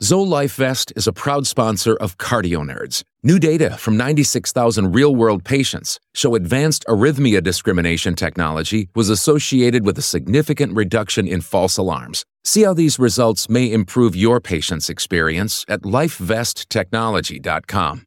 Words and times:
Life 0.00 0.54
Vest 0.54 0.92
is 0.94 1.08
a 1.08 1.12
proud 1.12 1.44
sponsor 1.46 1.96
of 1.96 2.18
Cardio 2.18 2.64
Nerds. 2.64 3.02
New 3.24 3.40
data 3.40 3.76
from 3.76 3.96
96,000 3.96 4.92
real 4.92 5.12
world 5.14 5.44
patients 5.44 5.98
show 6.14 6.36
advanced 6.36 6.84
arrhythmia 6.86 7.42
discrimination 7.42 8.14
technology 8.14 8.88
was 8.94 9.10
associated 9.10 9.84
with 9.84 9.98
a 9.98 10.02
significant 10.02 10.76
reduction 10.76 11.26
in 11.26 11.40
false 11.40 11.76
alarms. 11.76 12.24
See 12.44 12.62
how 12.62 12.74
these 12.74 13.00
results 13.00 13.48
may 13.48 13.72
improve 13.72 14.14
your 14.14 14.40
patient's 14.40 14.88
experience 14.88 15.64
at 15.68 15.82
lifevesttechnology.com. 15.82 18.04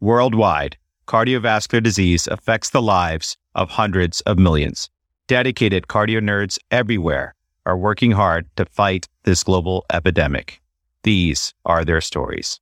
Worldwide, 0.00 0.78
cardiovascular 1.06 1.82
disease 1.82 2.26
affects 2.26 2.70
the 2.70 2.80
lives 2.80 3.36
of 3.54 3.68
hundreds 3.68 4.22
of 4.22 4.38
millions. 4.38 4.88
Dedicated 5.28 5.88
cardio 5.88 6.20
nerds 6.20 6.58
everywhere 6.70 7.34
are 7.66 7.76
working 7.76 8.12
hard 8.12 8.46
to 8.56 8.64
fight 8.66 9.08
this 9.24 9.42
global 9.42 9.84
epidemic. 9.92 10.60
These 11.02 11.54
are 11.64 11.84
their 11.84 12.00
stories. 12.00 12.60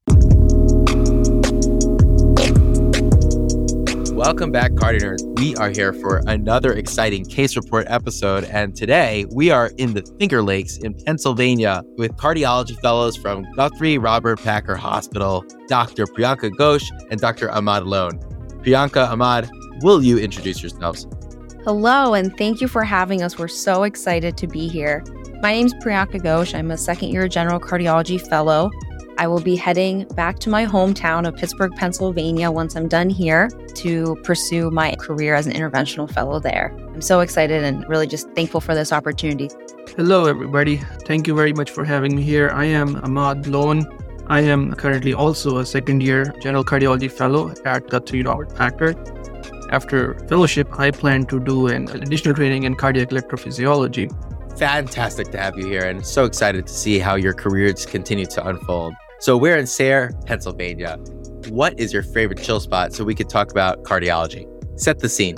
Welcome 4.18 4.50
back, 4.50 4.72
CardioNerds. 4.72 5.38
We 5.38 5.54
are 5.56 5.70
here 5.70 5.92
for 5.92 6.22
another 6.26 6.72
exciting 6.72 7.24
case 7.24 7.56
report 7.56 7.86
episode. 7.88 8.44
And 8.44 8.74
today 8.74 9.26
we 9.32 9.50
are 9.52 9.70
in 9.78 9.94
the 9.94 10.02
Finger 10.18 10.42
Lakes 10.42 10.76
in 10.76 10.94
Pennsylvania 10.94 11.82
with 11.96 12.16
cardiology 12.16 12.76
fellows 12.80 13.16
from 13.16 13.46
Guthrie 13.54 13.96
Robert 13.96 14.40
Packer 14.42 14.74
Hospital, 14.74 15.44
Dr. 15.68 16.04
Priyanka 16.06 16.50
Ghosh 16.50 16.90
and 17.12 17.20
Dr. 17.20 17.48
Ahmad 17.52 17.86
Lone. 17.86 18.18
Priyanka, 18.64 19.08
Ahmad, 19.08 19.48
will 19.82 20.02
you 20.02 20.18
introduce 20.18 20.62
yourselves? 20.62 21.06
Hello, 21.68 22.14
and 22.14 22.34
thank 22.38 22.62
you 22.62 22.66
for 22.66 22.82
having 22.82 23.20
us. 23.20 23.38
We're 23.38 23.46
so 23.46 23.82
excited 23.82 24.38
to 24.38 24.46
be 24.46 24.68
here. 24.68 25.04
My 25.42 25.52
name 25.52 25.66
is 25.66 25.74
Priyanka 25.74 26.18
Ghosh. 26.22 26.54
I'm 26.54 26.70
a 26.70 26.78
second 26.78 27.10
year 27.10 27.28
general 27.28 27.60
cardiology 27.60 28.18
fellow. 28.18 28.70
I 29.18 29.26
will 29.26 29.42
be 29.42 29.54
heading 29.54 30.04
back 30.14 30.38
to 30.38 30.48
my 30.48 30.64
hometown 30.64 31.28
of 31.28 31.36
Pittsburgh, 31.36 31.72
Pennsylvania 31.76 32.50
once 32.50 32.74
I'm 32.74 32.88
done 32.88 33.10
here 33.10 33.50
to 33.74 34.16
pursue 34.24 34.70
my 34.70 34.94
career 34.94 35.34
as 35.34 35.46
an 35.46 35.52
interventional 35.52 36.10
fellow 36.10 36.40
there. 36.40 36.74
I'm 36.94 37.02
so 37.02 37.20
excited 37.20 37.62
and 37.62 37.86
really 37.86 38.06
just 38.06 38.30
thankful 38.30 38.62
for 38.62 38.74
this 38.74 38.90
opportunity. 38.90 39.50
Hello, 39.94 40.24
everybody. 40.24 40.78
Thank 41.04 41.26
you 41.26 41.34
very 41.34 41.52
much 41.52 41.70
for 41.70 41.84
having 41.84 42.16
me 42.16 42.22
here. 42.22 42.48
I 42.48 42.64
am 42.64 42.96
Ahmad 42.96 43.46
Lone. 43.46 43.86
I 44.28 44.40
am 44.40 44.72
currently 44.72 45.12
also 45.12 45.58
a 45.58 45.66
second 45.66 46.02
year 46.02 46.34
general 46.40 46.64
cardiology 46.64 47.12
fellow 47.12 47.52
at 47.66 47.88
Guthrie 47.88 48.22
Robert 48.22 48.54
Packer. 48.54 48.94
After 49.70 50.14
fellowship, 50.28 50.68
I 50.78 50.90
plan 50.90 51.26
to 51.26 51.38
do 51.38 51.66
an 51.66 51.90
additional 51.90 52.34
training 52.34 52.62
in 52.62 52.74
cardiac 52.74 53.10
electrophysiology. 53.10 54.08
Fantastic 54.58 55.30
to 55.32 55.38
have 55.38 55.58
you 55.58 55.66
here 55.66 55.84
and 55.84 56.04
so 56.06 56.24
excited 56.24 56.66
to 56.66 56.72
see 56.72 56.98
how 56.98 57.16
your 57.16 57.34
careers 57.34 57.84
continue 57.84 58.26
to 58.26 58.48
unfold. 58.48 58.94
So 59.20 59.36
we're 59.36 59.56
in 59.56 59.66
Sayre, 59.66 60.12
Pennsylvania. 60.24 60.96
What 61.50 61.78
is 61.78 61.92
your 61.92 62.02
favorite 62.02 62.42
chill 62.42 62.60
spot 62.60 62.92
so 62.94 63.04
we 63.04 63.14
could 63.14 63.28
talk 63.28 63.50
about 63.50 63.82
cardiology? 63.82 64.46
Set 64.80 65.00
the 65.00 65.08
scene. 65.08 65.36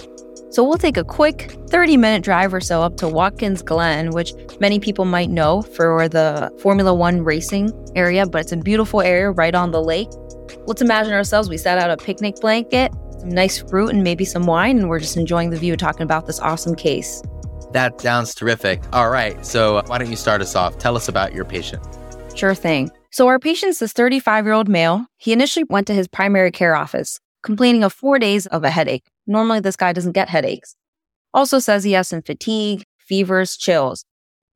So 0.50 0.65
we'll 0.65 0.78
take 0.78 0.97
a 0.97 1.05
quick 1.05 1.56
30 1.69 1.97
minute 1.97 2.22
drive 2.22 2.55
or 2.55 2.61
so 2.61 2.83
up 2.83 2.97
to 2.98 3.09
Watkins 3.09 3.62
Glen, 3.62 4.11
which 4.11 4.33
many 4.61 4.78
people 4.78 5.05
might 5.05 5.31
know 5.31 5.62
for 5.62 6.09
the 6.09 6.53
Formula 6.61 6.94
One 6.94 7.22
racing 7.22 7.72
area, 7.97 8.27
but 8.27 8.42
it's 8.42 8.53
a 8.53 8.56
beautiful 8.56 9.00
area 9.00 9.31
right 9.31 9.55
on 9.55 9.70
the 9.70 9.83
lake. 9.83 10.09
Let's 10.67 10.83
imagine 10.83 11.12
ourselves 11.12 11.48
we 11.48 11.56
set 11.56 11.78
out 11.78 11.91
a 11.91 11.97
picnic 11.97 12.37
blanket, 12.41 12.92
some 13.21 13.31
nice 13.31 13.63
fruit, 13.63 13.91
and 13.91 14.03
maybe 14.03 14.25
some 14.25 14.47
wine, 14.47 14.79
and 14.79 14.89
we're 14.89 15.01
just 15.01 15.17
enjoying 15.17 15.51
the 15.51 15.57
view 15.57 15.77
talking 15.77 16.03
about 16.03 16.27
this 16.27 16.41
awesome 16.41 16.75
case. 16.75 17.23
That 17.73 18.01
sounds 18.01 18.35
terrific. 18.35 18.83
All 18.93 19.11
right, 19.11 19.45
so 19.45 19.83
why 19.87 19.99
don't 19.99 20.11
you 20.11 20.17
start 20.17 20.41
us 20.41 20.57
off? 20.57 20.79
Tell 20.79 20.97
us 20.97 21.09
about 21.09 21.33
your 21.33 21.45
patient. 21.45 21.83
Sure 22.35 22.55
thing. 22.55 22.91
So, 23.12 23.27
our 23.27 23.39
patient's 23.39 23.79
this 23.79 23.93
35 23.93 24.45
year 24.45 24.55
old 24.55 24.69
male. 24.69 25.07
He 25.17 25.33
initially 25.33 25.65
went 25.69 25.87
to 25.89 25.95
his 25.95 26.09
primary 26.09 26.51
care 26.51 26.75
office, 26.75 27.21
complaining 27.43 27.85
of 27.85 27.93
four 27.93 28.19
days 28.19 28.47
of 28.47 28.65
a 28.65 28.71
headache. 28.71 29.05
Normally, 29.27 29.61
this 29.61 29.77
guy 29.77 29.93
doesn't 29.93 30.12
get 30.12 30.28
headaches. 30.28 30.75
Also 31.33 31.59
says 31.59 31.84
he 31.84 31.93
has 31.93 32.09
some 32.09 32.23
fatigue, 32.23 32.84
fevers, 32.99 33.56
chills. 33.56 34.05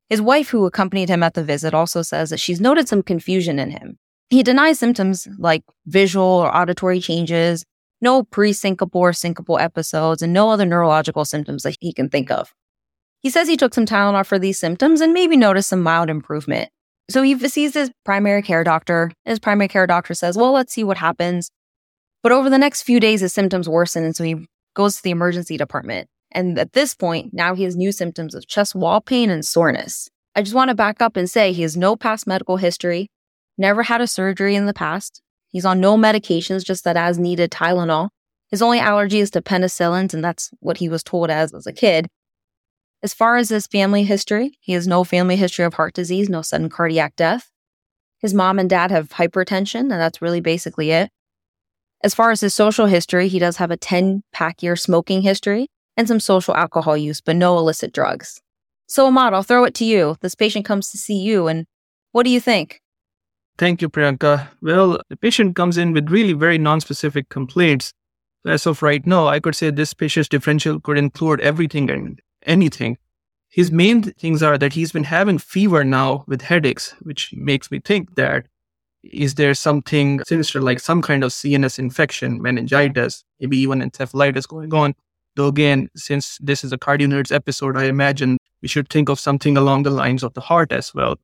His 0.08 0.20
wife, 0.20 0.48
who 0.48 0.66
accompanied 0.66 1.08
him 1.08 1.22
at 1.22 1.34
the 1.34 1.44
visit, 1.44 1.74
also 1.74 2.02
says 2.02 2.30
that 2.30 2.40
she's 2.40 2.60
noted 2.60 2.88
some 2.88 3.02
confusion 3.02 3.58
in 3.58 3.70
him. 3.70 3.98
He 4.30 4.42
denies 4.42 4.78
symptoms 4.78 5.28
like 5.38 5.62
visual 5.86 6.24
or 6.24 6.54
auditory 6.54 7.00
changes, 7.00 7.64
no 8.04 8.22
pre-syncopal 8.22 9.00
or 9.00 9.10
syncopal 9.10 9.60
episodes, 9.60 10.22
and 10.22 10.32
no 10.32 10.50
other 10.50 10.64
neurological 10.64 11.24
symptoms 11.24 11.64
that 11.64 11.76
he 11.80 11.92
can 11.92 12.08
think 12.08 12.30
of. 12.30 12.54
He 13.18 13.30
says 13.30 13.48
he 13.48 13.56
took 13.56 13.74
some 13.74 13.86
Tylenol 13.86 14.24
for 14.24 14.38
these 14.38 14.60
symptoms 14.60 15.00
and 15.00 15.12
maybe 15.12 15.36
noticed 15.36 15.70
some 15.70 15.82
mild 15.82 16.10
improvement. 16.10 16.70
So 17.10 17.22
he 17.22 17.36
sees 17.48 17.74
his 17.74 17.90
primary 18.04 18.42
care 18.42 18.62
doctor. 18.64 19.10
His 19.24 19.38
primary 19.38 19.68
care 19.68 19.86
doctor 19.86 20.14
says, 20.14 20.36
Well, 20.36 20.52
let's 20.52 20.72
see 20.72 20.84
what 20.84 20.98
happens. 20.98 21.50
But 22.22 22.32
over 22.32 22.48
the 22.48 22.58
next 22.58 22.82
few 22.82 23.00
days, 23.00 23.20
his 23.20 23.32
symptoms 23.32 23.68
worsen. 23.68 24.04
And 24.04 24.14
so 24.14 24.24
he 24.24 24.46
goes 24.74 24.96
to 24.96 25.02
the 25.02 25.10
emergency 25.10 25.56
department. 25.56 26.08
And 26.32 26.58
at 26.58 26.72
this 26.72 26.94
point, 26.94 27.32
now 27.32 27.54
he 27.54 27.64
has 27.64 27.76
new 27.76 27.92
symptoms 27.92 28.34
of 28.34 28.46
chest 28.46 28.74
wall 28.74 29.00
pain 29.00 29.30
and 29.30 29.44
soreness. 29.44 30.08
I 30.34 30.42
just 30.42 30.54
want 30.54 30.68
to 30.68 30.74
back 30.74 31.00
up 31.00 31.16
and 31.16 31.30
say 31.30 31.52
he 31.52 31.62
has 31.62 31.76
no 31.76 31.96
past 31.96 32.26
medical 32.26 32.56
history, 32.56 33.08
never 33.56 33.84
had 33.84 34.00
a 34.00 34.06
surgery 34.06 34.56
in 34.56 34.66
the 34.66 34.74
past. 34.74 35.22
He's 35.54 35.64
on 35.64 35.78
no 35.78 35.96
medications, 35.96 36.64
just 36.64 36.82
that 36.82 36.96
as 36.96 37.16
needed 37.16 37.52
Tylenol. 37.52 38.08
His 38.50 38.60
only 38.60 38.80
allergy 38.80 39.20
is 39.20 39.30
to 39.30 39.40
penicillins, 39.40 40.12
and 40.12 40.22
that's 40.22 40.50
what 40.58 40.78
he 40.78 40.88
was 40.88 41.04
told 41.04 41.30
as 41.30 41.54
as 41.54 41.64
a 41.64 41.72
kid. 41.72 42.08
As 43.04 43.14
far 43.14 43.36
as 43.36 43.50
his 43.50 43.68
family 43.68 44.02
history, 44.02 44.58
he 44.60 44.72
has 44.72 44.88
no 44.88 45.04
family 45.04 45.36
history 45.36 45.64
of 45.64 45.74
heart 45.74 45.94
disease, 45.94 46.28
no 46.28 46.42
sudden 46.42 46.68
cardiac 46.68 47.14
death. 47.14 47.52
His 48.18 48.34
mom 48.34 48.58
and 48.58 48.68
dad 48.68 48.90
have 48.90 49.10
hypertension, 49.10 49.82
and 49.82 49.92
that's 49.92 50.20
really 50.20 50.40
basically 50.40 50.90
it. 50.90 51.08
As 52.02 52.16
far 52.16 52.32
as 52.32 52.40
his 52.40 52.52
social 52.52 52.86
history, 52.86 53.28
he 53.28 53.38
does 53.38 53.58
have 53.58 53.70
a 53.70 53.76
10 53.76 54.24
pack 54.32 54.60
year 54.60 54.74
smoking 54.74 55.22
history 55.22 55.68
and 55.96 56.08
some 56.08 56.18
social 56.18 56.56
alcohol 56.56 56.96
use, 56.96 57.20
but 57.20 57.36
no 57.36 57.56
illicit 57.58 57.92
drugs. 57.92 58.40
So, 58.88 59.06
Ahmad, 59.06 59.32
I'll 59.32 59.44
throw 59.44 59.62
it 59.62 59.74
to 59.74 59.84
you. 59.84 60.16
This 60.20 60.34
patient 60.34 60.64
comes 60.64 60.90
to 60.90 60.98
see 60.98 61.16
you, 61.16 61.46
and 61.46 61.66
what 62.10 62.24
do 62.24 62.30
you 62.30 62.40
think? 62.40 62.80
Thank 63.56 63.80
you, 63.82 63.88
Priyanka. 63.88 64.48
Well, 64.60 65.00
the 65.08 65.16
patient 65.16 65.54
comes 65.54 65.78
in 65.78 65.92
with 65.92 66.10
really 66.10 66.32
very 66.32 66.58
non-specific 66.58 67.28
complaints. 67.28 67.92
As 68.44 68.66
of 68.66 68.82
right 68.82 69.06
now, 69.06 69.28
I 69.28 69.40
could 69.40 69.54
say 69.54 69.70
this 69.70 69.94
patient's 69.94 70.28
differential 70.28 70.80
could 70.80 70.98
include 70.98 71.40
everything 71.40 71.88
and 71.88 72.20
anything. 72.44 72.98
His 73.48 73.70
main 73.70 74.02
things 74.02 74.42
are 74.42 74.58
that 74.58 74.72
he's 74.72 74.90
been 74.90 75.04
having 75.04 75.38
fever 75.38 75.84
now 75.84 76.24
with 76.26 76.42
headaches, 76.42 76.94
which 77.02 77.32
makes 77.34 77.70
me 77.70 77.78
think 77.78 78.16
that 78.16 78.46
is 79.04 79.34
there 79.36 79.54
something 79.54 80.20
sinister 80.24 80.60
like 80.60 80.80
some 80.80 81.00
kind 81.00 81.22
of 81.22 81.30
CNS 81.30 81.78
infection, 81.78 82.42
meningitis, 82.42 83.24
maybe 83.38 83.56
even 83.58 83.80
encephalitis 83.80 84.48
going 84.48 84.74
on. 84.74 84.94
Though 85.36 85.48
again, 85.48 85.88
since 85.94 86.38
this 86.40 86.64
is 86.64 86.72
a 86.72 86.78
cardio 86.78 87.06
nerds 87.06 87.32
episode, 87.32 87.76
I 87.76 87.84
imagine 87.84 88.38
we 88.62 88.68
should 88.68 88.88
think 88.88 89.08
of 89.08 89.20
something 89.20 89.56
along 89.56 89.84
the 89.84 89.90
lines 89.90 90.22
of 90.24 90.34
the 90.34 90.40
heart 90.40 90.72
as 90.72 90.92
well. 90.94 91.16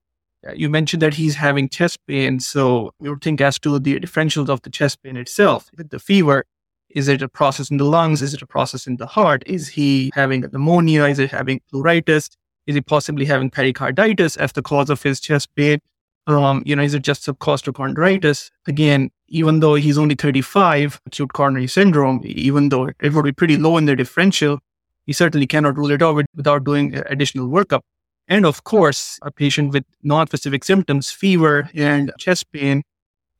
You 0.54 0.70
mentioned 0.70 1.02
that 1.02 1.14
he's 1.14 1.34
having 1.34 1.68
chest 1.68 1.98
pain, 2.06 2.40
so 2.40 2.94
would 3.00 3.22
think 3.22 3.40
as 3.40 3.58
to 3.60 3.78
the 3.78 4.00
differentials 4.00 4.48
of 4.48 4.62
the 4.62 4.70
chest 4.70 5.02
pain 5.02 5.16
itself. 5.16 5.70
With 5.76 5.90
the 5.90 5.98
fever, 5.98 6.46
is 6.88 7.08
it 7.08 7.22
a 7.22 7.28
process 7.28 7.70
in 7.70 7.76
the 7.76 7.84
lungs? 7.84 8.22
Is 8.22 8.32
it 8.32 8.42
a 8.42 8.46
process 8.46 8.86
in 8.86 8.96
the 8.96 9.06
heart? 9.06 9.42
Is 9.46 9.68
he 9.68 10.10
having 10.14 10.40
pneumonia? 10.52 11.04
Is 11.04 11.18
he 11.18 11.26
having 11.26 11.60
pleuritis? 11.72 12.30
Is 12.66 12.74
he 12.74 12.80
possibly 12.80 13.26
having 13.26 13.50
pericarditis 13.50 14.36
as 14.36 14.52
the 14.52 14.62
cause 14.62 14.90
of 14.90 15.02
his 15.02 15.20
chest 15.20 15.54
pain? 15.54 15.78
Um, 16.26 16.62
you 16.64 16.76
know, 16.76 16.82
is 16.82 16.94
it 16.94 17.02
just 17.02 17.26
subcostal 17.26 17.74
chondritis? 17.74 18.50
Again, 18.66 19.10
even 19.28 19.60
though 19.60 19.74
he's 19.74 19.98
only 19.98 20.14
35, 20.14 21.00
acute 21.06 21.32
coronary 21.32 21.66
syndrome, 21.66 22.20
even 22.24 22.68
though 22.68 22.90
it 23.00 23.12
would 23.12 23.24
be 23.24 23.32
pretty 23.32 23.56
low 23.56 23.76
in 23.76 23.84
the 23.84 23.96
differential, 23.96 24.58
he 25.06 25.12
certainly 25.12 25.46
cannot 25.46 25.76
rule 25.76 25.90
it 25.90 26.02
out 26.02 26.24
without 26.34 26.64
doing 26.64 26.96
additional 27.06 27.48
workup. 27.48 27.80
And 28.30 28.46
of 28.46 28.64
course, 28.64 29.18
a 29.22 29.30
patient 29.30 29.72
with 29.72 29.84
non-specific 30.02 30.64
symptoms, 30.64 31.10
fever 31.10 31.68
and 31.74 32.12
chest 32.18 32.50
pain, 32.52 32.82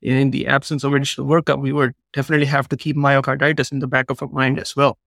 in 0.03 0.31
the 0.31 0.47
absence 0.47 0.82
of 0.82 0.94
additional 0.94 1.26
workup, 1.26 1.61
we 1.61 1.73
would 1.73 1.94
definitely 2.12 2.47
have 2.47 2.69
to 2.70 2.76
keep 2.76 2.97
myocarditis 2.97 3.70
in 3.70 3.79
the 3.79 3.87
back 3.87 4.11
of 4.11 4.23
our 4.23 4.29
mind 4.29 4.59
as 4.59 4.75
well. 4.75 4.99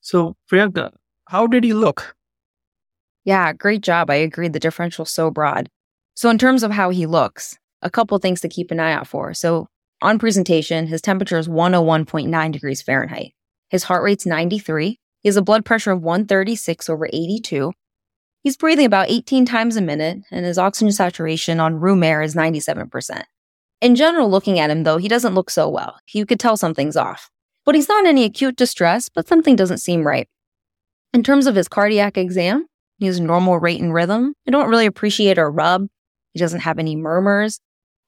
So, 0.00 0.36
Priyanka, 0.50 0.92
how 1.28 1.46
did 1.46 1.64
he 1.64 1.72
look? 1.72 2.14
Yeah, 3.24 3.52
great 3.52 3.80
job. 3.80 4.10
I 4.10 4.16
agree. 4.16 4.48
The 4.48 4.60
differential 4.60 5.04
so 5.04 5.30
broad. 5.30 5.68
So, 6.14 6.30
in 6.30 6.38
terms 6.38 6.62
of 6.62 6.70
how 6.70 6.90
he 6.90 7.06
looks, 7.06 7.58
a 7.82 7.90
couple 7.90 8.18
things 8.18 8.40
to 8.42 8.48
keep 8.48 8.70
an 8.70 8.80
eye 8.80 8.92
out 8.92 9.08
for. 9.08 9.34
So, 9.34 9.66
on 10.02 10.18
presentation, 10.18 10.86
his 10.86 11.00
temperature 11.00 11.38
is 11.38 11.48
101.9 11.48 12.52
degrees 12.52 12.82
Fahrenheit. 12.82 13.32
His 13.70 13.84
heart 13.84 14.04
rate's 14.04 14.26
93. 14.26 14.98
He 15.22 15.28
has 15.28 15.36
a 15.36 15.42
blood 15.42 15.64
pressure 15.64 15.90
of 15.90 16.02
136 16.02 16.88
over 16.88 17.08
82. 17.12 17.72
He's 18.46 18.56
breathing 18.56 18.86
about 18.86 19.10
18 19.10 19.44
times 19.44 19.74
a 19.74 19.80
minute, 19.80 20.22
and 20.30 20.46
his 20.46 20.56
oxygen 20.56 20.92
saturation 20.92 21.58
on 21.58 21.80
room 21.80 22.04
air 22.04 22.22
is 22.22 22.36
97%. 22.36 23.24
In 23.80 23.96
general, 23.96 24.30
looking 24.30 24.60
at 24.60 24.70
him, 24.70 24.84
though, 24.84 24.98
he 24.98 25.08
doesn't 25.08 25.34
look 25.34 25.50
so 25.50 25.68
well. 25.68 25.98
You 26.12 26.24
could 26.26 26.38
tell 26.38 26.56
something's 26.56 26.96
off. 26.96 27.28
But 27.64 27.74
he's 27.74 27.88
not 27.88 28.04
in 28.04 28.06
any 28.06 28.22
acute 28.22 28.54
distress, 28.54 29.08
but 29.08 29.26
something 29.26 29.56
doesn't 29.56 29.78
seem 29.78 30.06
right. 30.06 30.28
In 31.12 31.24
terms 31.24 31.48
of 31.48 31.56
his 31.56 31.66
cardiac 31.66 32.16
exam, 32.16 32.68
He 32.98 33.06
has 33.06 33.18
normal 33.18 33.58
rate 33.58 33.80
and 33.80 33.92
rhythm. 33.92 34.34
I 34.46 34.52
don't 34.52 34.70
really 34.70 34.86
appreciate 34.86 35.38
a 35.38 35.48
rub. 35.48 35.88
He 36.32 36.38
doesn't 36.38 36.60
have 36.60 36.78
any 36.78 36.94
murmurs. 36.94 37.58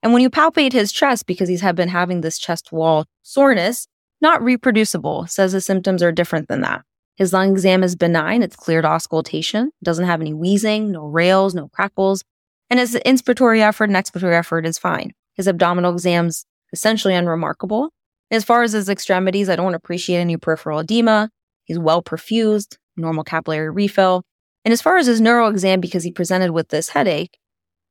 And 0.04 0.12
when 0.12 0.22
you 0.22 0.30
palpate 0.30 0.72
his 0.72 0.92
chest, 0.92 1.26
because 1.26 1.48
he's 1.48 1.62
been 1.72 1.88
having 1.88 2.20
this 2.20 2.38
chest 2.38 2.70
wall 2.70 3.06
soreness, 3.24 3.88
not 4.20 4.40
reproducible, 4.40 5.26
says 5.26 5.50
the 5.50 5.60
symptoms 5.60 6.00
are 6.00 6.12
different 6.12 6.46
than 6.46 6.60
that. 6.60 6.84
His 7.18 7.32
lung 7.32 7.50
exam 7.50 7.82
is 7.82 7.96
benign. 7.96 8.42
It's 8.42 8.54
cleared 8.54 8.84
auscultation. 8.84 9.72
Doesn't 9.82 10.04
have 10.04 10.20
any 10.20 10.32
wheezing, 10.32 10.92
no 10.92 11.04
rales, 11.04 11.52
no 11.52 11.66
crackles. 11.68 12.22
And 12.70 12.78
his 12.78 12.94
inspiratory 13.04 13.60
effort 13.60 13.90
and 13.90 13.96
expiratory 13.96 14.38
effort 14.38 14.64
is 14.64 14.78
fine. 14.78 15.12
His 15.34 15.48
abdominal 15.48 15.92
exam's 15.92 16.46
essentially 16.72 17.14
unremarkable. 17.14 17.90
As 18.30 18.44
far 18.44 18.62
as 18.62 18.72
his 18.72 18.88
extremities, 18.88 19.48
I 19.48 19.56
don't 19.56 19.74
appreciate 19.74 20.20
any 20.20 20.36
peripheral 20.36 20.78
edema. 20.78 21.30
He's 21.64 21.78
well 21.78 22.04
perfused, 22.04 22.76
normal 22.96 23.24
capillary 23.24 23.68
refill. 23.68 24.22
And 24.64 24.72
as 24.72 24.80
far 24.80 24.96
as 24.96 25.06
his 25.06 25.20
neural 25.20 25.48
exam, 25.48 25.80
because 25.80 26.04
he 26.04 26.12
presented 26.12 26.52
with 26.52 26.68
this 26.68 26.90
headache, 26.90 27.36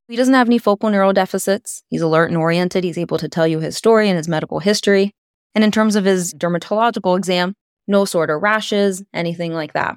he 0.08 0.16
doesn't 0.16 0.36
have 0.36 0.48
any 0.48 0.58
focal 0.58 0.90
neural 0.90 1.12
deficits. 1.12 1.84
He's 1.90 2.02
alert 2.02 2.30
and 2.30 2.38
oriented. 2.38 2.86
He's 2.86 2.98
able 2.98 3.18
to 3.18 3.28
tell 3.28 3.46
you 3.46 3.60
his 3.60 3.76
story 3.76 4.08
and 4.08 4.16
his 4.16 4.30
medical 4.30 4.60
history. 4.60 5.12
And 5.54 5.66
in 5.66 5.72
terms 5.72 5.98
of 5.98 6.06
his 6.06 6.34
dermatological 6.34 7.18
exam, 7.18 7.56
no 7.88 8.06
sort 8.06 8.30
of 8.30 8.42
rashes, 8.42 9.04
anything 9.14 9.54
like 9.54 9.74
that. 9.74 9.96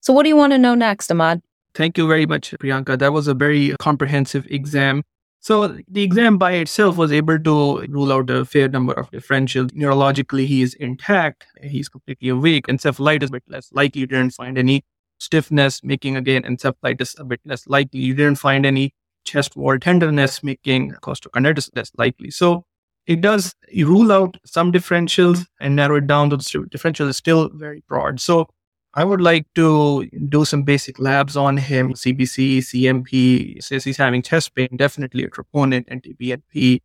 So, 0.00 0.12
what 0.12 0.22
do 0.22 0.28
you 0.28 0.36
want 0.36 0.52
to 0.52 0.58
know 0.58 0.74
next, 0.74 1.10
Ahmad? 1.10 1.42
Thank 1.74 1.98
you 1.98 2.08
very 2.08 2.26
much, 2.26 2.52
Priyanka. 2.52 2.98
That 2.98 3.12
was 3.12 3.28
a 3.28 3.34
very 3.34 3.74
comprehensive 3.78 4.46
exam. 4.50 5.02
So, 5.40 5.76
the 5.88 6.02
exam 6.02 6.38
by 6.38 6.52
itself 6.52 6.96
was 6.96 7.12
able 7.12 7.38
to 7.38 7.86
rule 7.88 8.12
out 8.12 8.30
a 8.30 8.44
fair 8.44 8.68
number 8.68 8.94
of 8.94 9.10
differentials. 9.10 9.70
Neurologically, 9.72 10.46
he 10.46 10.62
is 10.62 10.74
intact, 10.74 11.46
he's 11.62 11.88
completely 11.88 12.30
awake. 12.30 12.66
Encephalitis, 12.66 13.30
bit 13.30 13.44
less 13.46 13.70
likely. 13.72 14.00
You 14.00 14.06
didn't 14.06 14.30
find 14.30 14.58
any 14.58 14.84
stiffness, 15.18 15.82
making 15.84 16.16
again 16.16 16.42
encephalitis 16.42 17.18
a 17.20 17.24
bit 17.24 17.40
less 17.44 17.66
likely. 17.66 18.00
You 18.00 18.14
didn't 18.14 18.38
find 18.38 18.66
any 18.66 18.94
chest 19.24 19.56
wall 19.56 19.78
tenderness, 19.78 20.42
making 20.42 20.92
costochondritis 21.02 21.70
less 21.76 21.90
likely. 21.96 22.30
So, 22.30 22.64
it 23.06 23.20
does 23.20 23.54
rule 23.74 24.12
out 24.12 24.36
some 24.44 24.72
differentials 24.72 25.46
and 25.60 25.76
narrow 25.76 25.96
it 25.96 26.06
down 26.06 26.30
to 26.30 26.36
the 26.36 26.66
differential 26.70 27.08
is 27.08 27.16
still 27.16 27.48
very 27.50 27.82
broad. 27.88 28.20
So 28.20 28.48
I 28.94 29.04
would 29.04 29.20
like 29.20 29.46
to 29.54 30.06
do 30.28 30.44
some 30.44 30.62
basic 30.62 30.98
labs 30.98 31.36
on 31.36 31.58
him, 31.58 31.92
CBC, 31.92 32.58
CMP, 32.58 33.62
says 33.62 33.84
he's 33.84 33.98
having 33.98 34.22
chest 34.22 34.54
pain, 34.54 34.68
definitely 34.74 35.24
a 35.24 35.28
troponin, 35.28 35.84
NT-BNP. 35.92 36.80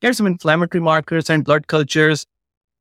Get 0.00 0.14
some 0.14 0.26
inflammatory 0.26 0.82
markers 0.82 1.30
and 1.30 1.44
blood 1.44 1.66
cultures. 1.66 2.26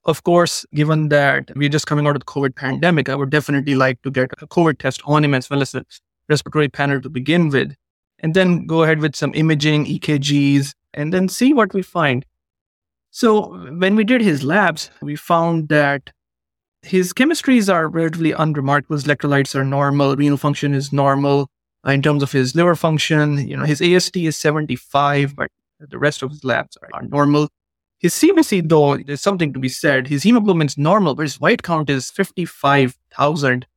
Of 0.05 0.23
course, 0.23 0.65
given 0.73 1.07
that 1.09 1.49
we're 1.55 1.69
just 1.69 1.87
coming 1.87 2.05
out 2.05 2.17
of 2.17 2.19
the 2.19 2.25
COVID 2.25 2.55
pandemic, 2.55 3.07
I 3.07 3.15
would 3.15 3.29
definitely 3.29 3.73
like 3.73 4.01
to 4.01 4.11
get 4.11 4.33
a 4.41 4.47
COVID 4.47 4.77
test 4.77 5.01
on 5.05 5.23
him 5.23 5.33
as 5.33 5.49
well 5.49 5.61
as 5.61 5.73
a 5.73 5.85
respiratory 6.27 6.67
panel 6.67 7.01
to 7.01 7.09
begin 7.09 7.49
with. 7.49 7.73
And 8.19 8.33
then 8.33 8.67
go 8.67 8.83
ahead 8.83 8.99
with 8.99 9.15
some 9.15 9.33
imaging, 9.33 9.85
EKGs, 9.85 10.73
and 10.93 11.13
then 11.13 11.29
see 11.29 11.53
what 11.53 11.73
we 11.73 11.81
find. 11.81 12.25
So 13.15 13.55
when 13.77 13.95
we 13.95 14.03
did 14.03 14.21
his 14.21 14.43
labs, 14.43 14.89
we 14.99 15.15
found 15.15 15.69
that 15.69 16.11
his 16.81 17.13
chemistries 17.13 17.71
are 17.71 17.87
relatively 17.87 18.31
unremarkable. 18.31 18.95
His 18.95 19.03
electrolytes 19.03 19.53
are 19.53 19.63
normal, 19.63 20.15
renal 20.15 20.35
function 20.35 20.73
is 20.73 20.91
normal. 20.91 21.47
Uh, 21.85 21.91
in 21.91 22.01
terms 22.01 22.23
of 22.23 22.31
his 22.31 22.55
liver 22.55 22.75
function, 22.75 23.47
you 23.47 23.55
know, 23.55 23.65
his 23.65 23.83
AST 23.83 24.17
is 24.17 24.35
75, 24.35 25.35
but 25.35 25.47
the 25.79 25.99
rest 25.99 26.23
of 26.23 26.31
his 26.31 26.43
labs 26.43 26.75
are, 26.81 27.03
normal. 27.03 27.49
His 27.99 28.15
CBC, 28.15 28.67
though, 28.67 28.97
there's 28.97 29.21
something 29.21 29.53
to 29.53 29.59
be 29.59 29.69
said. 29.69 30.07
His 30.07 30.23
hemoglobin 30.23 30.65
is 30.65 30.77
normal, 30.77 31.13
but 31.13 31.23
his 31.23 31.39
white 31.39 31.61
count 31.61 31.91
is 31.91 32.09
55,000. 32.09 33.67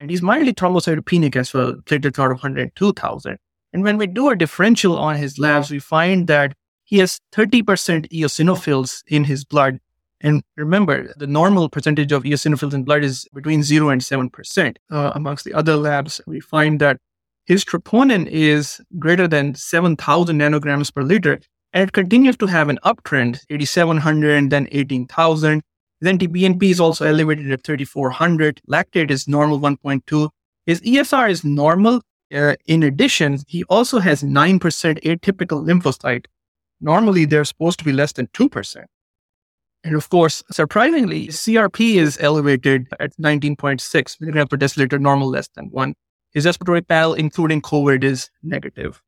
And 0.00 0.10
he's 0.10 0.22
mildly 0.22 0.54
thrombocytopenic 0.54 1.36
as 1.36 1.52
well, 1.52 1.74
platelet 1.84 2.14
count 2.14 2.32
of 2.32 2.38
102,000. 2.38 3.36
And 3.74 3.82
when 3.82 3.98
we 3.98 4.06
do 4.06 4.30
a 4.30 4.36
differential 4.36 4.96
on 4.96 5.16
his 5.16 5.38
labs, 5.38 5.70
we 5.70 5.80
find 5.80 6.28
that 6.28 6.54
he 6.86 6.98
has 6.98 7.20
30% 7.32 8.08
eosinophils 8.10 9.02
in 9.08 9.24
his 9.24 9.44
blood. 9.44 9.80
And 10.20 10.42
remember, 10.56 11.12
the 11.16 11.26
normal 11.26 11.68
percentage 11.68 12.12
of 12.12 12.22
eosinophils 12.22 12.72
in 12.72 12.84
blood 12.84 13.04
is 13.04 13.28
between 13.34 13.62
0 13.62 13.90
and 13.90 14.00
7%. 14.00 14.76
Uh, 14.90 15.12
amongst 15.14 15.44
the 15.44 15.52
other 15.52 15.76
labs, 15.76 16.20
we 16.26 16.40
find 16.40 16.80
that 16.80 16.98
his 17.44 17.64
troponin 17.64 18.26
is 18.28 18.80
greater 18.98 19.28
than 19.28 19.54
7,000 19.54 20.38
nanograms 20.38 20.94
per 20.94 21.02
liter, 21.02 21.40
and 21.72 21.88
it 21.88 21.92
continues 21.92 22.36
to 22.38 22.46
have 22.46 22.68
an 22.68 22.78
uptrend 22.84 23.40
8,700 23.50 24.36
and 24.36 24.50
then 24.50 24.68
18,000. 24.70 25.62
Then 26.00 26.18
BNP 26.18 26.62
is 26.62 26.80
also 26.80 27.04
elevated 27.04 27.50
at 27.50 27.64
3,400. 27.64 28.60
Lactate 28.70 29.10
is 29.10 29.26
normal 29.26 29.58
1.2. 29.58 30.30
His 30.66 30.80
ESR 30.82 31.30
is 31.30 31.44
normal. 31.44 32.00
Uh, 32.34 32.54
in 32.66 32.82
addition, 32.82 33.38
he 33.46 33.64
also 33.64 33.98
has 33.98 34.22
9% 34.22 34.60
atypical 34.60 35.64
lymphocyte 35.64 36.26
Normally, 36.80 37.24
they're 37.24 37.44
supposed 37.44 37.78
to 37.78 37.84
be 37.84 37.92
less 37.92 38.12
than 38.12 38.26
2%. 38.28 38.84
And 39.84 39.94
of 39.94 40.08
course, 40.08 40.42
surprisingly, 40.50 41.28
CRP 41.28 41.94
is 41.94 42.18
elevated 42.20 42.88
at 42.98 43.16
19.6 43.18 44.20
milligram 44.20 44.48
per 44.48 44.56
deciliter, 44.56 45.00
normal 45.00 45.28
less 45.28 45.48
than 45.54 45.66
1. 45.66 45.94
His 46.32 46.44
respiratory 46.44 46.82
panel, 46.82 47.14
including 47.14 47.62
COVID, 47.62 48.02
is 48.02 48.30
negative. 48.42 49.00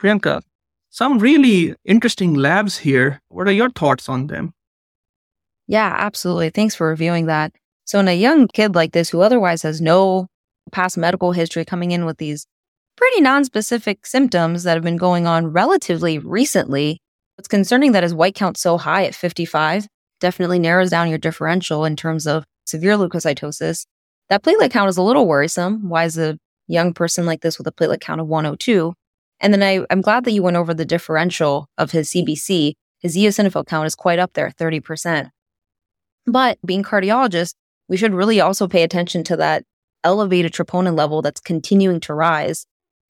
Priyanka, 0.00 0.42
some 0.90 1.18
really 1.18 1.74
interesting 1.84 2.34
labs 2.34 2.78
here. 2.78 3.20
What 3.28 3.46
are 3.46 3.52
your 3.52 3.70
thoughts 3.70 4.08
on 4.08 4.26
them? 4.26 4.52
Yeah, 5.66 5.94
absolutely. 5.96 6.50
Thanks 6.50 6.74
for 6.74 6.88
reviewing 6.88 7.26
that. 7.26 7.52
So, 7.84 8.00
in 8.00 8.08
a 8.08 8.16
young 8.16 8.48
kid 8.48 8.74
like 8.74 8.92
this 8.92 9.10
who 9.10 9.20
otherwise 9.20 9.62
has 9.62 9.80
no 9.80 10.26
past 10.72 10.98
medical 10.98 11.32
history 11.32 11.64
coming 11.64 11.90
in 11.90 12.04
with 12.04 12.18
these 12.18 12.46
pretty 12.98 13.20
non-specific 13.20 14.04
symptoms 14.04 14.64
that 14.64 14.74
have 14.74 14.82
been 14.82 14.96
going 14.96 15.24
on 15.24 15.46
relatively 15.46 16.18
recently. 16.18 17.00
It's 17.38 17.46
concerning 17.46 17.92
that 17.92 18.02
his 18.02 18.12
white 18.12 18.34
count's 18.34 18.60
so 18.60 18.76
high 18.76 19.04
at 19.04 19.14
55 19.14 19.86
definitely 20.18 20.58
narrows 20.58 20.90
down 20.90 21.08
your 21.08 21.18
differential 21.18 21.84
in 21.84 21.94
terms 21.94 22.26
of 22.26 22.44
severe 22.66 22.94
leukocytosis. 22.94 23.86
That 24.30 24.42
platelet 24.42 24.72
count 24.72 24.88
is 24.88 24.96
a 24.96 25.02
little 25.02 25.28
worrisome. 25.28 25.88
Why 25.88 26.06
is 26.06 26.18
a 26.18 26.38
young 26.66 26.92
person 26.92 27.24
like 27.24 27.40
this 27.40 27.56
with 27.56 27.68
a 27.68 27.72
platelet 27.72 28.00
count 28.00 28.20
of 28.20 28.26
102? 28.26 28.92
And 29.38 29.54
then 29.54 29.62
I, 29.62 29.86
I'm 29.90 30.00
glad 30.00 30.24
that 30.24 30.32
you 30.32 30.42
went 30.42 30.56
over 30.56 30.74
the 30.74 30.84
differential 30.84 31.68
of 31.78 31.92
his 31.92 32.10
CBC. 32.10 32.72
His 32.98 33.16
eosinophil 33.16 33.64
count 33.64 33.86
is 33.86 33.94
quite 33.94 34.18
up 34.18 34.32
there, 34.32 34.50
30%. 34.58 35.30
But 36.26 36.58
being 36.66 36.82
cardiologists, 36.82 37.54
we 37.88 37.96
should 37.96 38.12
really 38.12 38.40
also 38.40 38.66
pay 38.66 38.82
attention 38.82 39.22
to 39.22 39.36
that 39.36 39.62
elevated 40.02 40.52
troponin 40.52 40.96
level 40.96 41.22
that's 41.22 41.40
continuing 41.40 42.00
to 42.00 42.12
rise 42.12 42.66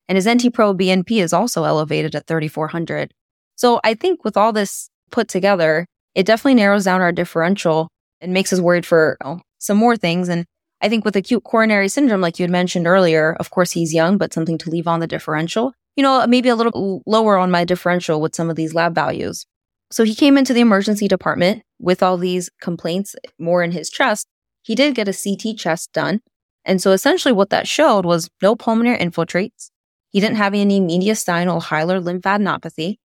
and 0.09 0.17
his 0.17 0.27
NT-Pro 0.27 0.73
BNP 0.73 1.21
is 1.21 1.31
also 1.31 1.63
elevated 1.63 2.15
at 2.15 2.27
3,400. 2.27 3.13
So 3.55 3.79
I 3.83 3.93
think 3.93 4.25
with 4.25 4.35
all 4.35 4.51
this 4.51 4.89
put 5.11 5.29
together, 5.29 5.85
it 6.15 6.25
definitely 6.25 6.55
narrows 6.55 6.85
down 6.85 6.99
our 6.99 7.11
differential 7.11 7.87
and 8.19 8.33
makes 8.33 8.51
us 8.51 8.59
worried 8.59 8.85
for 8.85 9.17
some 9.59 9.77
more 9.77 9.95
things. 9.95 10.27
And 10.27 10.45
I 10.81 10.89
think 10.89 11.05
with 11.05 11.15
acute 11.15 11.43
coronary 11.43 11.87
syndrome, 11.87 12.21
like 12.21 12.39
you 12.39 12.43
had 12.43 12.51
mentioned 12.51 12.87
earlier, 12.87 13.35
of 13.39 13.51
course 13.51 13.71
he's 13.71 13.93
young, 13.93 14.17
but 14.17 14.33
something 14.33 14.57
to 14.57 14.69
leave 14.69 14.87
on 14.87 14.99
the 14.99 15.07
differential. 15.07 15.73
You 15.95 16.03
know, 16.03 16.25
maybe 16.25 16.49
a 16.49 16.55
little 16.55 17.03
lower 17.05 17.37
on 17.37 17.51
my 17.51 17.63
differential 17.63 18.19
with 18.19 18.33
some 18.33 18.49
of 18.49 18.55
these 18.55 18.73
lab 18.73 18.95
values. 18.95 19.45
So 19.91 20.03
he 20.03 20.15
came 20.15 20.37
into 20.37 20.53
the 20.53 20.61
emergency 20.61 21.07
department 21.07 21.63
with 21.79 22.01
all 22.01 22.17
these 22.17 22.49
complaints 22.61 23.15
more 23.37 23.63
in 23.63 23.71
his 23.71 23.89
chest. 23.89 24.25
He 24.63 24.75
did 24.75 24.95
get 24.95 25.07
a 25.07 25.13
CT 25.13 25.57
chest 25.57 25.91
done. 25.93 26.21
And 26.63 26.81
so 26.81 26.91
essentially 26.91 27.31
what 27.31 27.49
that 27.49 27.67
showed 27.67 28.05
was 28.05 28.29
no 28.41 28.55
pulmonary 28.55 28.97
infiltrates, 28.97 29.69
he 30.11 30.19
didn't 30.19 30.37
have 30.37 30.53
any 30.53 30.79
mediastinal 30.79 31.63
hilar 31.63 32.01
lymphadenopathy, 32.01 32.97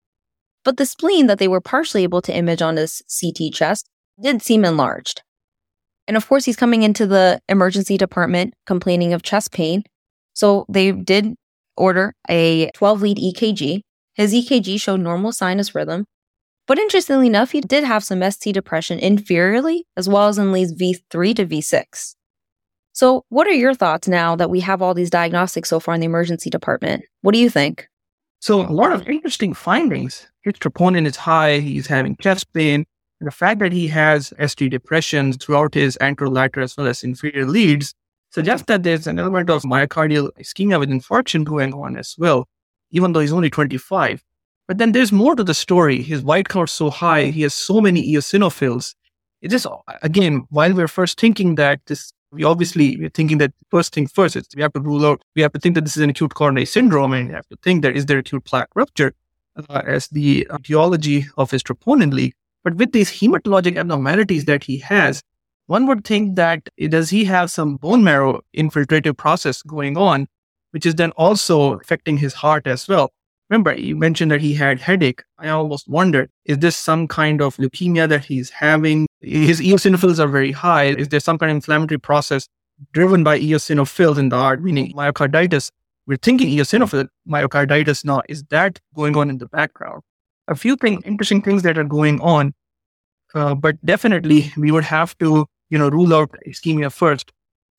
but 0.63 0.77
the 0.77 0.85
spleen 0.85 1.27
that 1.27 1.39
they 1.39 1.47
were 1.47 1.61
partially 1.61 2.03
able 2.03 2.21
to 2.21 2.35
image 2.35 2.61
on 2.61 2.77
his 2.77 3.01
CT 3.07 3.53
chest 3.53 3.89
did 4.21 4.41
seem 4.41 4.63
enlarged. 4.63 5.21
And 6.07 6.17
of 6.17 6.27
course, 6.27 6.45
he's 6.45 6.55
coming 6.55 6.83
into 6.83 7.05
the 7.05 7.39
emergency 7.47 7.97
department 7.97 8.53
complaining 8.65 9.13
of 9.13 9.23
chest 9.23 9.51
pain. 9.51 9.83
So 10.33 10.65
they 10.69 10.91
did 10.91 11.35
order 11.77 12.13
a 12.29 12.69
12 12.71 13.01
lead 13.01 13.17
EKG. 13.17 13.81
His 14.15 14.33
EKG 14.33 14.79
showed 14.79 14.99
normal 14.99 15.31
sinus 15.31 15.73
rhythm. 15.73 16.05
But 16.65 16.79
interestingly 16.79 17.27
enough, 17.27 17.51
he 17.51 17.61
did 17.61 17.83
have 17.83 18.03
some 18.03 18.23
ST 18.31 18.53
depression 18.53 18.99
inferiorly 18.99 19.81
as 19.97 20.07
well 20.07 20.27
as 20.27 20.37
in 20.37 20.51
leads 20.51 20.73
V3 20.73 21.35
to 21.35 21.45
V6. 21.45 22.15
So, 22.93 23.25
what 23.29 23.47
are 23.47 23.53
your 23.53 23.73
thoughts 23.73 24.07
now 24.07 24.35
that 24.35 24.51
we 24.51 24.59
have 24.59 24.83
all 24.83 24.93
these 24.93 25.09
diagnostics 25.09 25.67
so 25.67 25.79
far 25.79 25.95
in 25.95 25.99
the 25.99 26.05
emergency 26.05 26.51
department? 26.51 27.03
What 27.21 27.33
do 27.33 27.39
you 27.39 27.49
think? 27.49 27.87
So, 28.39 28.61
a 28.61 28.69
lot 28.69 28.91
of 28.91 29.07
interesting 29.07 29.55
findings. 29.55 30.27
His 30.43 30.53
troponin 30.53 31.07
is 31.07 31.15
high, 31.15 31.57
he's 31.57 31.87
having 31.87 32.15
chest 32.17 32.53
pain. 32.53 32.85
And 33.19 33.27
the 33.27 33.31
fact 33.31 33.61
that 33.61 33.71
he 33.71 33.87
has 33.87 34.31
ST 34.45 34.69
depression 34.69 35.33
throughout 35.33 35.73
his 35.73 35.97
anterolateral 36.01 36.63
as 36.63 36.77
well 36.77 36.85
as 36.85 37.03
inferior 37.03 37.47
leads 37.47 37.95
suggests 38.29 38.65
that 38.67 38.83
there's 38.83 39.07
an 39.07 39.17
element 39.17 39.49
of 39.49 39.63
myocardial 39.63 40.29
ischemia 40.39 40.79
with 40.79 40.89
infarction 40.89 41.43
going 41.43 41.73
on 41.73 41.97
as 41.97 42.13
well, 42.19 42.47
even 42.91 43.13
though 43.13 43.21
he's 43.21 43.33
only 43.33 43.49
25. 43.49 44.23
But 44.67 44.77
then 44.77 44.91
there's 44.91 45.11
more 45.11 45.35
to 45.35 45.43
the 45.43 45.53
story. 45.55 46.03
His 46.03 46.21
white 46.21 46.47
count's 46.47 46.73
so 46.73 46.91
high, 46.91 47.25
he 47.25 47.41
has 47.41 47.55
so 47.55 47.81
many 47.81 48.13
eosinophils. 48.13 48.93
It 49.41 49.51
is, 49.51 49.67
again, 50.03 50.45
while 50.49 50.73
we're 50.73 50.87
first 50.87 51.19
thinking 51.19 51.55
that 51.55 51.79
this 51.87 52.13
we 52.33 52.43
obviously 52.43 52.97
we're 52.97 53.09
thinking 53.09 53.37
that 53.37 53.53
first 53.69 53.93
thing 53.93 54.07
first 54.07 54.35
is 54.35 54.47
we 54.55 54.61
have 54.61 54.73
to 54.73 54.79
rule 54.79 55.05
out, 55.05 55.21
we 55.35 55.41
have 55.41 55.53
to 55.53 55.59
think 55.59 55.75
that 55.75 55.85
this 55.85 55.95
is 55.95 56.03
an 56.03 56.09
acute 56.09 56.33
coronary 56.33 56.65
syndrome 56.65 57.13
and 57.13 57.27
we 57.27 57.33
have 57.33 57.47
to 57.49 57.57
think 57.63 57.83
that 57.83 57.95
is 57.95 58.07
there 58.07 58.17
acute 58.17 58.43
plaque 58.43 58.69
rupture 58.75 59.13
uh, 59.69 59.81
as 59.85 60.07
the 60.07 60.47
etiology 60.53 61.25
of 61.37 61.51
his 61.51 61.63
troponin 61.63 62.13
leak. 62.13 62.33
But 62.63 62.75
with 62.75 62.91
these 62.91 63.11
hematologic 63.11 63.77
abnormalities 63.77 64.45
that 64.45 64.63
he 64.63 64.77
has, 64.79 65.21
one 65.67 65.85
would 65.87 66.05
think 66.05 66.35
that 66.35 66.67
does 66.89 67.09
he 67.09 67.25
have 67.25 67.51
some 67.51 67.77
bone 67.77 68.03
marrow 68.03 68.41
infiltrative 68.55 69.17
process 69.17 69.61
going 69.61 69.97
on, 69.97 70.27
which 70.71 70.85
is 70.85 70.95
then 70.95 71.11
also 71.11 71.73
affecting 71.73 72.17
his 72.17 72.33
heart 72.33 72.67
as 72.67 72.87
well. 72.87 73.11
Remember, 73.49 73.73
you 73.73 73.95
mentioned 73.95 74.31
that 74.31 74.41
he 74.41 74.53
had 74.53 74.79
headache. 74.79 75.21
I 75.37 75.49
almost 75.49 75.87
wondered, 75.87 76.31
is 76.45 76.59
this 76.59 76.75
some 76.75 77.07
kind 77.07 77.41
of 77.41 77.55
leukemia 77.57 78.09
that 78.09 78.25
he's 78.25 78.49
having? 78.49 79.05
His 79.23 79.61
eosinophils 79.61 80.19
are 80.19 80.27
very 80.27 80.51
high. 80.51 80.85
Is 80.85 81.09
there 81.09 81.19
some 81.19 81.37
kind 81.37 81.49
of 81.49 81.55
inflammatory 81.55 81.97
process 81.97 82.47
driven 82.91 83.23
by 83.23 83.39
eosinophils 83.39 84.17
in 84.17 84.29
the 84.29 84.37
heart, 84.37 84.61
meaning 84.61 84.93
myocarditis? 84.93 85.71
We're 86.05 86.17
thinking 86.17 86.49
eosinophil 86.49 87.07
myocarditis 87.27 88.03
now. 88.03 88.21
Is 88.27 88.43
that 88.49 88.79
going 88.93 89.15
on 89.15 89.29
in 89.29 89.37
the 89.37 89.47
background? 89.47 90.01
A 90.49 90.55
few 90.55 90.75
things, 90.75 91.01
interesting 91.05 91.41
things 91.41 91.63
that 91.63 91.77
are 91.77 91.85
going 91.85 92.19
on, 92.19 92.53
uh, 93.33 93.55
but 93.55 93.83
definitely 93.85 94.51
we 94.57 94.71
would 94.71 94.83
have 94.83 95.17
to, 95.19 95.45
you 95.69 95.77
know, 95.77 95.89
rule 95.89 96.13
out 96.13 96.35
ischemia 96.45 96.91
first. 96.91 97.31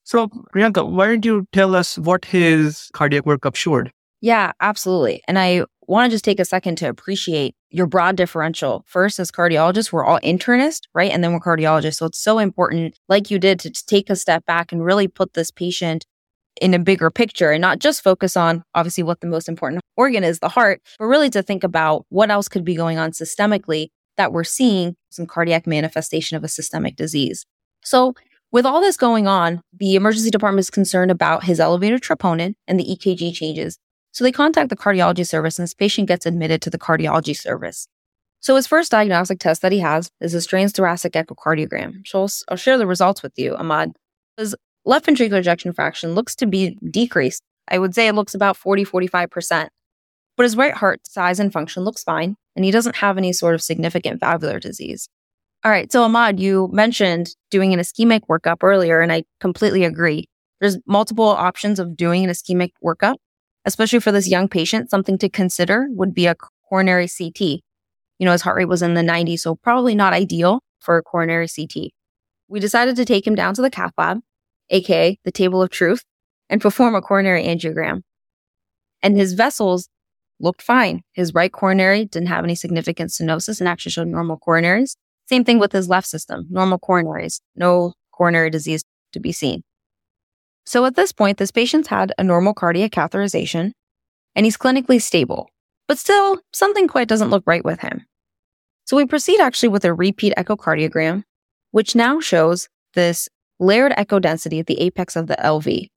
So, 0.04 0.28
Priyanka, 0.54 0.90
why 0.90 1.06
don't 1.06 1.24
you 1.24 1.46
tell 1.52 1.74
us 1.74 1.98
what 1.98 2.24
his 2.24 2.90
cardiac 2.94 3.24
workup 3.24 3.54
showed? 3.54 3.90
Yeah, 4.22 4.52
absolutely. 4.60 5.22
And 5.28 5.38
I 5.38 5.64
want 5.88 6.10
to 6.10 6.14
just 6.14 6.24
take 6.24 6.40
a 6.40 6.44
second 6.44 6.76
to 6.76 6.88
appreciate 6.88 7.54
your 7.70 7.86
broad 7.86 8.16
differential. 8.16 8.84
First, 8.86 9.18
as 9.18 9.30
cardiologists, 9.30 9.92
we're 9.92 10.04
all 10.04 10.20
internists, 10.20 10.82
right? 10.94 11.10
And 11.10 11.22
then 11.22 11.32
we're 11.32 11.40
cardiologists. 11.40 11.96
So 11.96 12.06
it's 12.06 12.22
so 12.22 12.38
important, 12.38 12.98
like 13.08 13.30
you 13.30 13.38
did, 13.38 13.58
to 13.60 13.70
take 13.70 14.10
a 14.10 14.16
step 14.16 14.44
back 14.46 14.72
and 14.72 14.84
really 14.84 15.08
put 15.08 15.34
this 15.34 15.50
patient 15.50 16.06
in 16.60 16.74
a 16.74 16.78
bigger 16.78 17.10
picture 17.10 17.50
and 17.50 17.60
not 17.60 17.80
just 17.80 18.02
focus 18.02 18.36
on 18.36 18.62
obviously 18.74 19.02
what 19.02 19.20
the 19.20 19.26
most 19.26 19.48
important 19.48 19.82
organ 19.96 20.22
is, 20.22 20.38
the 20.38 20.48
heart, 20.48 20.80
but 20.98 21.06
really 21.06 21.30
to 21.30 21.42
think 21.42 21.64
about 21.64 22.06
what 22.10 22.30
else 22.30 22.48
could 22.48 22.64
be 22.64 22.76
going 22.76 22.98
on 22.98 23.10
systemically 23.10 23.88
that 24.16 24.32
we're 24.32 24.44
seeing 24.44 24.94
some 25.10 25.26
cardiac 25.26 25.66
manifestation 25.66 26.36
of 26.36 26.44
a 26.44 26.48
systemic 26.48 26.94
disease. 26.94 27.44
So 27.82 28.14
with 28.52 28.64
all 28.64 28.80
this 28.80 28.96
going 28.96 29.26
on, 29.26 29.60
the 29.76 29.96
emergency 29.96 30.30
department 30.30 30.60
is 30.60 30.70
concerned 30.70 31.10
about 31.10 31.42
his 31.42 31.58
elevated 31.58 32.02
troponin 32.02 32.54
and 32.68 32.78
the 32.78 32.84
EKG 32.84 33.34
changes 33.34 33.78
so 34.14 34.22
they 34.22 34.30
contact 34.30 34.70
the 34.70 34.76
cardiology 34.76 35.26
service 35.26 35.58
and 35.58 35.64
this 35.64 35.74
patient 35.74 36.06
gets 36.06 36.24
admitted 36.24 36.62
to 36.62 36.70
the 36.70 36.78
cardiology 36.78 37.36
service. 37.36 37.88
So 38.38 38.54
his 38.54 38.68
first 38.68 38.92
diagnostic 38.92 39.40
test 39.40 39.60
that 39.62 39.72
he 39.72 39.80
has 39.80 40.08
is 40.20 40.34
a 40.34 40.38
transthoracic 40.38 41.10
echocardiogram. 41.10 42.06
So 42.06 42.22
I'll, 42.22 42.30
I'll 42.48 42.56
share 42.56 42.78
the 42.78 42.86
results 42.86 43.24
with 43.24 43.32
you, 43.36 43.56
Ahmad. 43.56 43.90
His 44.36 44.54
left 44.84 45.06
ventricular 45.06 45.38
ejection 45.38 45.72
fraction 45.72 46.14
looks 46.14 46.36
to 46.36 46.46
be 46.46 46.78
decreased. 46.88 47.42
I 47.66 47.80
would 47.80 47.92
say 47.92 48.06
it 48.06 48.14
looks 48.14 48.34
about 48.34 48.56
40, 48.56 48.84
45%. 48.84 49.68
But 50.36 50.42
his 50.44 50.56
right 50.56 50.74
heart 50.74 51.00
size 51.08 51.40
and 51.40 51.52
function 51.52 51.82
looks 51.82 52.04
fine, 52.04 52.36
and 52.54 52.64
he 52.64 52.70
doesn't 52.70 52.96
have 52.96 53.18
any 53.18 53.32
sort 53.32 53.56
of 53.56 53.62
significant 53.62 54.20
valvular 54.20 54.60
disease. 54.60 55.08
All 55.64 55.72
right, 55.72 55.90
so 55.90 56.04
Ahmad, 56.04 56.38
you 56.38 56.68
mentioned 56.72 57.34
doing 57.50 57.72
an 57.72 57.80
ischemic 57.80 58.20
workup 58.30 58.58
earlier, 58.62 59.00
and 59.00 59.10
I 59.10 59.24
completely 59.40 59.82
agree. 59.82 60.28
There's 60.60 60.78
multiple 60.86 61.26
options 61.26 61.80
of 61.80 61.96
doing 61.96 62.22
an 62.22 62.30
ischemic 62.30 62.70
workup 62.84 63.16
especially 63.64 64.00
for 64.00 64.12
this 64.12 64.28
young 64.28 64.48
patient, 64.48 64.90
something 64.90 65.18
to 65.18 65.28
consider 65.28 65.86
would 65.90 66.14
be 66.14 66.26
a 66.26 66.36
coronary 66.68 67.08
CT. 67.08 67.40
You 67.40 68.26
know, 68.26 68.32
his 68.32 68.42
heart 68.42 68.56
rate 68.56 68.68
was 68.68 68.82
in 68.82 68.94
the 68.94 69.02
90s, 69.02 69.40
so 69.40 69.56
probably 69.56 69.94
not 69.94 70.12
ideal 70.12 70.60
for 70.80 70.96
a 70.96 71.02
coronary 71.02 71.48
CT. 71.48 71.90
We 72.48 72.60
decided 72.60 72.96
to 72.96 73.04
take 73.04 73.26
him 73.26 73.34
down 73.34 73.54
to 73.54 73.62
the 73.62 73.70
cath 73.70 73.92
lab, 73.98 74.20
aka 74.70 75.18
the 75.24 75.32
table 75.32 75.62
of 75.62 75.70
truth, 75.70 76.04
and 76.48 76.60
perform 76.60 76.94
a 76.94 77.02
coronary 77.02 77.44
angiogram. 77.44 78.02
And 79.02 79.16
his 79.16 79.32
vessels 79.32 79.88
looked 80.40 80.62
fine. 80.62 81.02
His 81.12 81.34
right 81.34 81.52
coronary 81.52 82.04
didn't 82.04 82.28
have 82.28 82.44
any 82.44 82.54
significant 82.54 83.10
stenosis 83.10 83.60
and 83.60 83.68
actually 83.68 83.92
showed 83.92 84.08
normal 84.08 84.38
coronaries. 84.38 84.96
Same 85.26 85.44
thing 85.44 85.58
with 85.58 85.72
his 85.72 85.88
left 85.88 86.06
system, 86.06 86.46
normal 86.50 86.78
coronaries, 86.78 87.40
no 87.56 87.94
coronary 88.12 88.50
disease 88.50 88.84
to 89.12 89.20
be 89.20 89.32
seen. 89.32 89.62
So 90.64 90.84
at 90.84 90.96
this 90.96 91.12
point, 91.12 91.38
this 91.38 91.50
patient's 91.50 91.88
had 91.88 92.12
a 92.18 92.24
normal 92.24 92.54
cardiac 92.54 92.90
catheterization 92.92 93.72
and 94.34 94.46
he's 94.46 94.56
clinically 94.56 95.00
stable, 95.00 95.50
but 95.86 95.98
still 95.98 96.40
something 96.52 96.88
quite 96.88 97.08
doesn't 97.08 97.30
look 97.30 97.44
right 97.46 97.64
with 97.64 97.80
him. 97.80 98.06
So 98.84 98.96
we 98.96 99.06
proceed 99.06 99.40
actually 99.40 99.70
with 99.70 99.84
a 99.84 99.94
repeat 99.94 100.34
echocardiogram, 100.36 101.22
which 101.70 101.94
now 101.94 102.20
shows 102.20 102.68
this 102.94 103.28
layered 103.58 103.94
echo 103.96 104.18
density 104.18 104.58
at 104.58 104.66
the 104.66 104.80
apex 104.80 105.16
of 105.16 105.26
the 105.26 105.36
LV. 105.36 105.88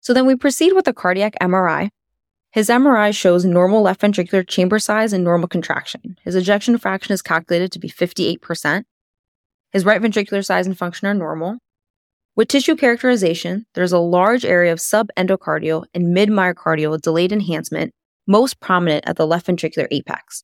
So 0.00 0.12
then 0.12 0.26
we 0.26 0.34
proceed 0.34 0.72
with 0.72 0.88
a 0.88 0.92
cardiac 0.92 1.34
MRI. 1.40 1.90
His 2.50 2.68
MRI 2.68 3.14
shows 3.14 3.44
normal 3.44 3.82
left 3.82 4.00
ventricular 4.02 4.46
chamber 4.46 4.78
size 4.78 5.12
and 5.12 5.24
normal 5.24 5.48
contraction. 5.48 6.18
His 6.24 6.34
ejection 6.34 6.76
fraction 6.76 7.14
is 7.14 7.22
calculated 7.22 7.72
to 7.72 7.78
be 7.78 7.88
58%. 7.88 8.84
His 9.70 9.84
right 9.86 10.02
ventricular 10.02 10.44
size 10.44 10.66
and 10.66 10.76
function 10.76 11.08
are 11.08 11.14
normal. 11.14 11.58
With 12.34 12.48
tissue 12.48 12.76
characterization, 12.76 13.66
there's 13.74 13.92
a 13.92 13.98
large 13.98 14.46
area 14.46 14.72
of 14.72 14.78
subendocardial 14.78 15.84
and 15.92 16.14
mid-myocardial 16.14 16.98
delayed 16.98 17.30
enhancement, 17.30 17.92
most 18.26 18.58
prominent 18.58 19.06
at 19.06 19.16
the 19.16 19.26
left 19.26 19.46
ventricular 19.46 19.86
apex. 19.90 20.42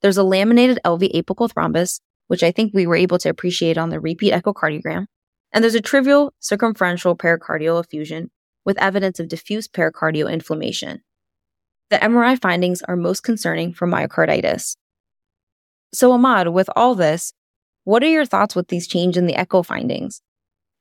There's 0.00 0.16
a 0.16 0.24
laminated 0.24 0.80
LV 0.84 1.12
apical 1.14 1.48
thrombus, 1.48 2.00
which 2.26 2.42
I 2.42 2.50
think 2.50 2.74
we 2.74 2.88
were 2.88 2.96
able 2.96 3.18
to 3.18 3.28
appreciate 3.28 3.78
on 3.78 3.90
the 3.90 4.00
repeat 4.00 4.32
echocardiogram, 4.32 5.06
and 5.52 5.62
there's 5.62 5.76
a 5.76 5.80
trivial 5.80 6.34
circumferential 6.40 7.16
pericardial 7.16 7.82
effusion 7.82 8.32
with 8.64 8.78
evidence 8.78 9.20
of 9.20 9.28
diffuse 9.28 9.68
pericardial 9.68 10.32
inflammation. 10.32 11.02
The 11.90 11.98
MRI 11.98 12.40
findings 12.40 12.82
are 12.82 12.96
most 12.96 13.22
concerning 13.22 13.74
for 13.74 13.86
myocarditis. 13.86 14.76
So, 15.94 16.10
Ahmad, 16.10 16.48
with 16.48 16.68
all 16.74 16.96
this, 16.96 17.32
what 17.84 18.02
are 18.02 18.08
your 18.08 18.26
thoughts 18.26 18.56
with 18.56 18.68
these 18.68 18.88
change 18.88 19.16
in 19.16 19.26
the 19.26 19.36
echo 19.36 19.62
findings? 19.62 20.20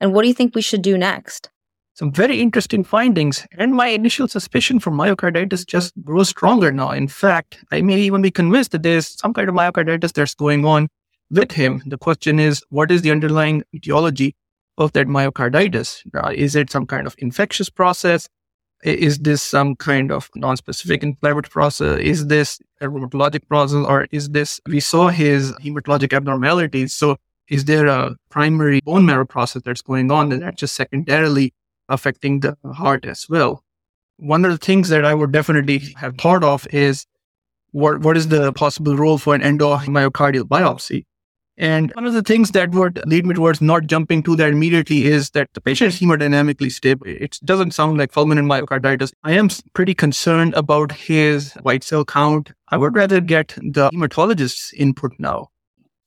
And 0.02 0.14
what 0.14 0.24
do 0.24 0.28
you 0.28 0.34
think 0.34 0.56
we 0.56 0.64
should 0.64 0.82
do 0.82 0.98
next? 0.98 1.50
Some 1.94 2.12
very 2.12 2.42
interesting 2.42 2.84
findings. 2.84 3.46
And 3.58 3.74
my 3.74 3.88
initial 3.88 4.28
suspicion 4.28 4.80
for 4.80 4.90
myocarditis 4.90 5.66
just 5.66 5.94
grows 6.04 6.30
stronger 6.30 6.72
now. 6.72 6.90
In 6.90 7.08
fact, 7.08 7.64
I 7.72 7.82
may 7.82 8.00
even 8.00 8.24
be 8.24 8.32
convinced 8.32 8.72
that 8.72 8.82
there's 8.82 9.08
some 9.20 9.34
kind 9.34 9.48
of 9.48 9.54
myocarditis 9.54 10.12
that's 10.14 10.34
going 10.34 10.66
on 10.66 10.88
with 11.30 11.52
him. 11.52 11.84
The 11.86 12.00
question 12.00 12.40
is, 12.40 12.64
what 12.70 12.90
is 12.90 13.04
the 13.04 13.12
underlying 13.12 13.64
etiology 13.76 14.36
of 14.80 14.92
that 14.94 15.08
myocarditis? 15.08 16.02
Uh, 16.16 16.32
is 16.34 16.56
it 16.56 16.72
some 16.72 16.88
kind 16.88 17.06
of 17.06 17.14
infectious 17.20 17.70
process? 17.70 18.28
Is 18.84 19.20
this 19.20 19.44
some 19.44 19.76
kind 19.76 20.12
of 20.12 20.32
non-specific 20.34 21.04
inflammatory 21.04 21.52
process? 21.52 22.00
Is 22.00 22.26
this 22.26 22.60
a 22.80 22.88
rheumatologic 22.88 23.48
process 23.48 23.86
or 23.86 24.08
is 24.10 24.30
this, 24.30 24.60
we 24.66 24.80
saw 24.80 25.10
his 25.10 25.52
hematologic 25.64 26.12
abnormalities. 26.14 26.96
So 26.96 27.18
is 27.52 27.66
there 27.66 27.88
a 27.88 28.16
primary 28.30 28.80
bone 28.80 29.06
marrow 29.06 29.26
process 29.26 29.62
that's 29.64 29.82
going 29.82 30.10
on 30.10 30.30
that's 30.30 30.58
just 30.58 30.74
secondarily 30.74 31.54
affecting 31.90 32.40
the 32.40 32.56
heart 32.74 33.06
as 33.06 33.28
well? 33.30 33.64
One 34.16 34.46
of 34.46 34.52
the 34.52 34.58
things 34.58 34.88
that 34.88 35.04
I 35.04 35.14
would 35.14 35.34
definitely 35.34 35.80
have 35.98 36.18
thought 36.18 36.46
of 36.46 36.66
is 36.72 37.06
what, 37.72 38.00
what 38.00 38.16
is 38.16 38.30
the 38.30 38.54
possible 38.54 38.96
role 38.96 39.18
for 39.18 39.36
an 39.36 39.42
endomyocardial 39.42 40.44
biopsy? 40.44 41.04
And 41.58 41.92
one 41.94 42.06
of 42.06 42.14
the 42.14 42.22
things 42.22 42.52
that 42.52 42.72
would 42.72 43.04
lead 43.06 43.26
me 43.26 43.36
towards 43.36 43.60
not 43.60 43.86
jumping 43.86 44.24
to 44.24 44.38
that 44.38 44.54
immediately 44.54 45.04
is 45.06 45.32
that 45.32 45.50
the 45.54 45.60
patient 45.60 45.94
is 45.94 46.00
hemodynamically 46.00 46.72
stable. 46.72 47.06
It 47.06 47.38
doesn't 47.44 47.72
sound 47.72 47.98
like 47.98 48.14
fulminant 48.14 48.46
myocarditis. 48.48 49.12
I 49.24 49.34
am 49.34 49.50
pretty 49.74 49.94
concerned 49.94 50.54
about 50.54 50.94
his 50.94 51.54
white 51.56 51.84
cell 51.84 52.06
count. 52.06 52.54
I 52.70 52.78
would 52.78 52.96
rather 52.96 53.20
get 53.20 53.50
the 53.58 53.90
hematologist's 53.92 54.72
input 54.74 55.12
now. 55.20 55.51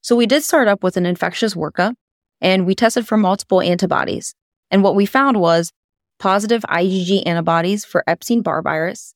So 0.04 0.14
we 0.14 0.26
did 0.26 0.44
start 0.44 0.68
up 0.68 0.82
with 0.82 0.98
an 0.98 1.06
infectious 1.06 1.54
workup 1.54 1.94
and 2.42 2.66
we 2.66 2.74
tested 2.74 3.08
for 3.08 3.16
multiple 3.16 3.62
antibodies. 3.62 4.34
And 4.70 4.82
what 4.82 4.94
we 4.94 5.06
found 5.06 5.40
was 5.40 5.72
positive 6.18 6.60
IgG 6.68 7.22
antibodies 7.26 7.86
for 7.86 8.04
Epstein 8.06 8.42
Barr 8.42 8.60
virus, 8.60 9.14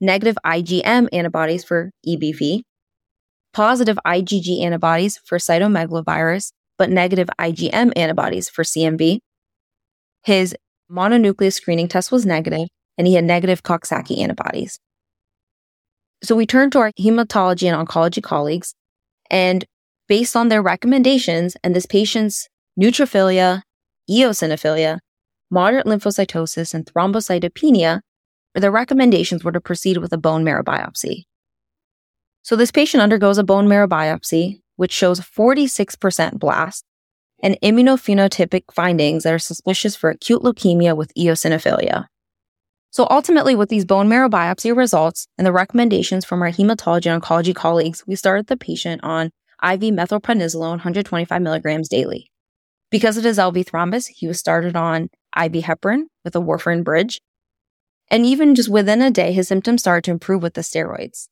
negative 0.00 0.36
IgM 0.44 1.06
antibodies 1.12 1.62
for 1.62 1.92
EBV, 2.04 2.62
positive 3.52 3.96
IgG 4.04 4.60
antibodies 4.60 5.20
for 5.24 5.38
cytomegalovirus, 5.38 6.50
but 6.78 6.90
negative 6.90 7.28
IgM 7.38 7.92
antibodies 7.94 8.48
for 8.48 8.64
CMV. 8.64 9.20
His 10.24 10.56
mononuclear 10.90 11.52
screening 11.52 11.86
test 11.86 12.10
was 12.10 12.26
negative, 12.26 12.66
and 12.98 13.06
he 13.06 13.14
had 13.14 13.22
negative 13.22 13.62
Coxsackie 13.62 14.18
antibodies. 14.18 14.80
So 16.24 16.34
we 16.34 16.44
turned 16.44 16.72
to 16.72 16.80
our 16.80 16.90
hematology 16.98 17.72
and 17.72 17.86
oncology 17.86 18.20
colleagues, 18.22 18.74
and 19.30 19.64
based 20.08 20.36
on 20.36 20.48
their 20.48 20.62
recommendations 20.62 21.56
and 21.62 21.74
this 21.74 21.86
patient's 21.86 22.48
neutrophilia, 22.78 23.62
eosinophilia, 24.10 24.98
moderate 25.50 25.86
lymphocytosis, 25.86 26.74
and 26.74 26.86
thrombocytopenia, 26.86 28.00
the 28.54 28.70
recommendations 28.70 29.42
were 29.44 29.52
to 29.52 29.60
proceed 29.60 29.98
with 29.98 30.12
a 30.12 30.18
bone 30.18 30.44
marrow 30.44 30.62
biopsy. 30.62 31.24
So 32.42 32.56
this 32.56 32.70
patient 32.70 33.02
undergoes 33.02 33.38
a 33.38 33.44
bone 33.44 33.68
marrow 33.68 33.88
biopsy, 33.88 34.60
which 34.76 34.92
shows 34.92 35.20
46% 35.20 36.38
blast 36.38 36.84
and 37.42 37.58
immunophenotypic 37.62 38.64
findings 38.72 39.24
that 39.24 39.34
are 39.34 39.38
suspicious 39.38 39.96
for 39.96 40.10
acute 40.10 40.42
leukemia 40.42 40.96
with 40.96 41.12
eosinophilia. 41.14 42.06
So 42.90 43.08
ultimately, 43.10 43.56
with 43.56 43.70
these 43.70 43.84
bone 43.84 44.08
marrow 44.08 44.28
biopsy 44.28 44.76
results 44.76 45.26
and 45.36 45.44
the 45.46 45.52
recommendations 45.52 46.24
from 46.24 46.42
our 46.42 46.50
hematology 46.50 47.20
oncology 47.20 47.54
colleagues, 47.54 48.04
we 48.06 48.14
started 48.14 48.46
the 48.46 48.56
patient 48.56 49.02
on 49.02 49.30
IV 49.64 49.80
methylprednisolone 49.94 50.70
125 50.70 51.40
milligrams 51.40 51.88
daily. 51.88 52.30
Because 52.90 53.16
of 53.16 53.24
his 53.24 53.38
LV 53.38 53.64
thrombus, 53.64 54.08
he 54.08 54.26
was 54.26 54.38
started 54.38 54.76
on 54.76 55.04
IV 55.36 55.64
heparin 55.64 56.02
with 56.22 56.36
a 56.36 56.40
warfarin 56.40 56.84
bridge. 56.84 57.20
And 58.10 58.26
even 58.26 58.54
just 58.54 58.68
within 58.68 59.02
a 59.02 59.10
day, 59.10 59.32
his 59.32 59.48
symptoms 59.48 59.80
started 59.80 60.04
to 60.04 60.10
improve 60.10 60.42
with 60.42 60.54
the 60.54 60.60
steroids. 60.60 61.28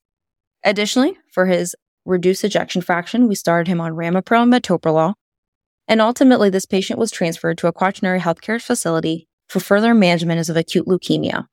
Additionally, 0.64 1.18
for 1.30 1.46
his 1.46 1.76
reduced 2.04 2.44
ejection 2.44 2.82
fraction, 2.82 3.28
we 3.28 3.34
started 3.34 3.68
him 3.68 3.80
on 3.80 3.92
ramipril 3.92 4.42
and 4.42 4.52
metoprolol. 4.52 5.14
And 5.86 6.00
ultimately, 6.00 6.50
this 6.50 6.66
patient 6.66 6.98
was 6.98 7.10
transferred 7.10 7.58
to 7.58 7.66
a 7.66 7.72
quaternary 7.72 8.20
healthcare 8.20 8.60
facility 8.60 9.28
for 9.48 9.60
further 9.60 9.94
management 9.94 10.48
of 10.48 10.56
acute 10.56 10.86
leukemia. 10.86 11.46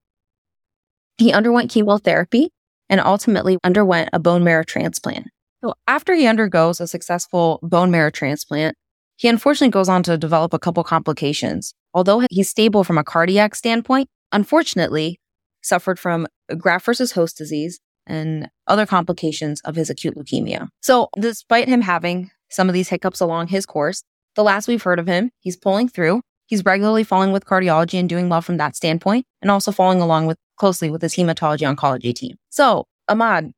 He 1.18 1.34
underwent 1.34 1.70
chemotherapy 1.70 2.52
and 2.88 3.02
ultimately 3.02 3.58
underwent 3.64 4.10
a 4.14 4.20
bone 4.20 4.44
marrow 4.44 4.64
transplant. 4.64 5.28
So 5.62 5.74
after 5.88 6.14
he 6.14 6.28
undergoes 6.28 6.80
a 6.80 6.88
successful 6.88 7.60
bone 7.62 7.92
marrow 7.92 8.12
transplant, 8.12 8.76
he 9.18 9.28
unfortunately 9.28 9.72
goes 9.72 9.90
on 9.90 10.04
to 10.04 10.18
develop 10.18 10.54
a 10.54 10.60
couple 10.60 10.84
complications. 10.84 11.74
Although 11.94 12.24
he's 12.32 12.50
stable 12.50 12.84
from 12.84 12.98
a 12.98 13.04
cardiac 13.04 13.56
standpoint, 13.56 14.08
unfortunately 14.32 15.20
suffered 15.62 16.00
from 16.00 16.28
graft 16.58 16.86
versus 16.86 17.12
host 17.12 17.38
disease 17.38 17.80
and 18.08 18.50
other 18.68 18.86
complications 18.86 19.60
of 19.62 19.76
his 19.76 19.90
acute 19.90 20.16
leukemia. 20.16 20.70
So, 20.82 21.10
despite 21.20 21.68
him 21.68 21.82
having 21.82 22.32
some 22.50 22.70
of 22.70 22.74
these 22.74 22.90
hiccups 22.90 23.20
along 23.20 23.48
his 23.48 23.66
course, 23.66 24.04
the 24.36 24.44
last 24.44 24.68
we've 24.68 24.82
heard 24.82 25.00
of 25.00 25.08
him, 25.08 25.32
he's 25.40 25.58
pulling 25.58 25.90
through. 25.90 26.22
He's 26.46 26.66
regularly 26.66 27.04
following 27.04 27.32
with 27.32 27.46
cardiology 27.46 28.00
and 28.00 28.10
doing 28.10 28.30
well 28.30 28.42
from 28.42 28.58
that 28.58 28.76
standpoint, 28.76 29.26
and 29.42 29.52
also 29.52 29.72
following 29.72 30.02
along 30.02 30.26
with 30.26 30.38
closely 30.56 30.90
with 30.90 31.02
his 31.02 31.14
hematology 31.16 31.72
oncology 31.72 32.16
team. 32.16 32.38
So, 32.50 32.86
Ahmad, 33.08 33.52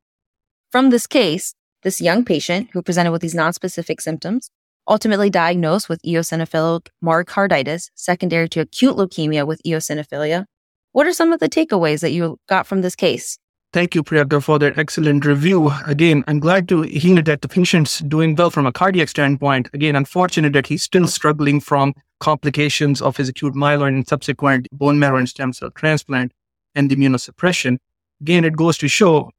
from 0.72 0.89
this 0.89 1.08
case, 1.08 1.53
this 1.84 2.02
young 2.02 2.24
patient 2.24 2.70
who 2.74 2.82
presented 2.82 3.12
with 3.12 3.22
these 3.22 3.36
nonspecific 3.36 4.02
symptoms, 4.02 4.50
ultimately 4.88 5.30
diagnosed 5.30 5.90
with 5.90 6.02
eosinophilic 6.04 6.88
myocarditis 7.04 7.90
secondary 7.96 8.50
to 8.50 8.62
acute 8.62 8.96
leukemia 8.96 9.46
with 9.46 9.62
eosinophilia. 9.66 10.46
What 10.92 11.08
are 11.08 11.14
some 11.14 11.32
of 11.32 11.40
the 11.40 11.50
takeaways 11.50 12.02
that 12.02 12.12
you 12.12 12.38
got 12.50 12.68
from 12.68 12.82
this 12.82 12.96
case? 12.96 13.38
Thank 13.74 13.96
you, 13.96 14.04
Priyanka, 14.04 14.44
for 14.44 14.60
that 14.60 14.78
excellent 14.78 15.24
review. 15.24 15.72
Again, 15.88 16.26
I'm 16.28 16.42
glad 16.42 16.68
to 16.68 16.82
hear 16.82 17.22
that 17.22 17.42
the 17.42 17.48
patient's 17.48 18.00
doing 18.00 18.36
well 18.36 18.50
from 18.50 18.66
a 18.66 18.72
cardiac 18.74 19.08
standpoint. 19.08 19.70
Again, 19.74 19.96
unfortunate 19.96 20.52
that 20.52 20.68
he's 20.68 20.84
still 20.84 21.08
struggling 21.08 21.62
from 21.62 21.94
complications 22.20 23.02
of 23.02 23.16
his 23.16 23.30
acute 23.30 23.54
myeloid 23.54 23.88
and 23.88 24.06
subsequent 24.06 24.68
bone 24.74 25.00
marrow 25.00 25.18
and 25.18 25.30
stem 25.30 25.54
cell 25.54 25.72
transplant 25.72 26.34
and 26.76 26.90
immunosuppression. 26.90 27.78
Again, 28.20 28.44
it 28.44 28.58
goes 28.58 28.78
to 28.80 28.90
show 28.90 29.32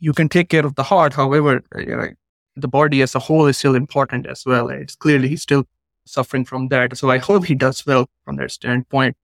you 0.00 0.12
can 0.12 0.28
take 0.28 0.48
care 0.48 0.66
of 0.66 0.74
the 0.74 0.82
heart. 0.82 1.14
However, 1.14 1.62
you 1.76 1.96
know, 1.96 2.08
the 2.56 2.68
body 2.68 3.02
as 3.02 3.14
a 3.14 3.18
whole 3.20 3.46
is 3.46 3.58
still 3.58 3.74
important 3.74 4.26
as 4.26 4.44
well. 4.44 4.68
It's 4.68 4.96
clearly 4.96 5.28
he's 5.28 5.42
still 5.42 5.64
suffering 6.06 6.44
from 6.44 6.68
that. 6.68 6.96
So 6.96 7.10
I 7.10 7.18
hope 7.18 7.44
he 7.44 7.54
does 7.54 7.86
well 7.86 8.08
from 8.24 8.36
that 8.36 8.50
standpoint. 8.50 9.16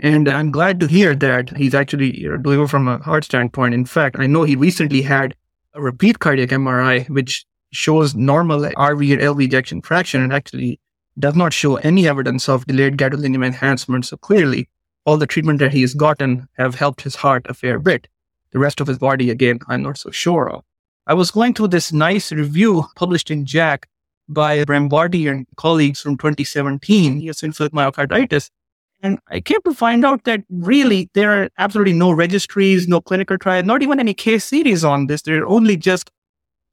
And 0.00 0.28
I'm 0.28 0.50
glad 0.50 0.80
to 0.80 0.86
hear 0.86 1.14
that 1.16 1.56
he's 1.56 1.74
actually 1.74 2.12
know, 2.22 2.36
delivered 2.36 2.68
from 2.68 2.88
a 2.88 2.98
heart 2.98 3.24
standpoint. 3.24 3.74
In 3.74 3.84
fact, 3.84 4.16
I 4.18 4.26
know 4.26 4.42
he 4.42 4.56
recently 4.56 5.02
had 5.02 5.34
a 5.72 5.82
repeat 5.82 6.18
cardiac 6.18 6.50
MRI, 6.50 7.08
which 7.08 7.44
shows 7.72 8.14
normal 8.14 8.60
RV 8.60 9.12
and 9.12 9.22
LV 9.22 9.42
ejection 9.42 9.82
fraction 9.82 10.22
and 10.22 10.32
actually 10.32 10.80
does 11.18 11.34
not 11.34 11.52
show 11.52 11.76
any 11.76 12.08
evidence 12.08 12.48
of 12.48 12.66
delayed 12.66 12.96
gadolinium 12.96 13.44
enhancement. 13.44 14.06
So 14.06 14.16
clearly, 14.16 14.68
all 15.04 15.16
the 15.16 15.26
treatment 15.26 15.58
that 15.60 15.72
he 15.72 15.82
has 15.82 15.94
gotten 15.94 16.48
have 16.56 16.74
helped 16.74 17.02
his 17.02 17.16
heart 17.16 17.46
a 17.48 17.54
fair 17.54 17.78
bit. 17.78 18.08
The 18.54 18.60
rest 18.60 18.80
of 18.80 18.86
his 18.86 18.98
body, 18.98 19.30
again, 19.30 19.58
I'm 19.68 19.82
not 19.82 19.98
so 19.98 20.12
sure 20.12 20.48
of. 20.48 20.62
I 21.08 21.14
was 21.14 21.32
going 21.32 21.54
through 21.54 21.68
this 21.68 21.92
nice 21.92 22.30
review 22.30 22.84
published 22.94 23.28
in 23.30 23.44
JACC 23.44 23.82
by 24.28 24.64
Brambatti 24.64 25.28
and 25.28 25.44
colleagues 25.56 26.00
from 26.00 26.16
2017, 26.16 27.20
eosinophilic 27.20 27.70
myocarditis. 27.70 28.50
And 29.02 29.18
I 29.28 29.40
came 29.40 29.58
to 29.64 29.74
find 29.74 30.04
out 30.04 30.22
that 30.24 30.44
really 30.48 31.10
there 31.14 31.32
are 31.32 31.50
absolutely 31.58 31.94
no 31.94 32.12
registries, 32.12 32.86
no 32.86 33.00
clinical 33.00 33.36
trials, 33.36 33.66
not 33.66 33.82
even 33.82 33.98
any 33.98 34.14
case 34.14 34.44
series 34.44 34.84
on 34.84 35.08
this. 35.08 35.22
There 35.22 35.42
are 35.42 35.46
only 35.46 35.76
just, 35.76 36.12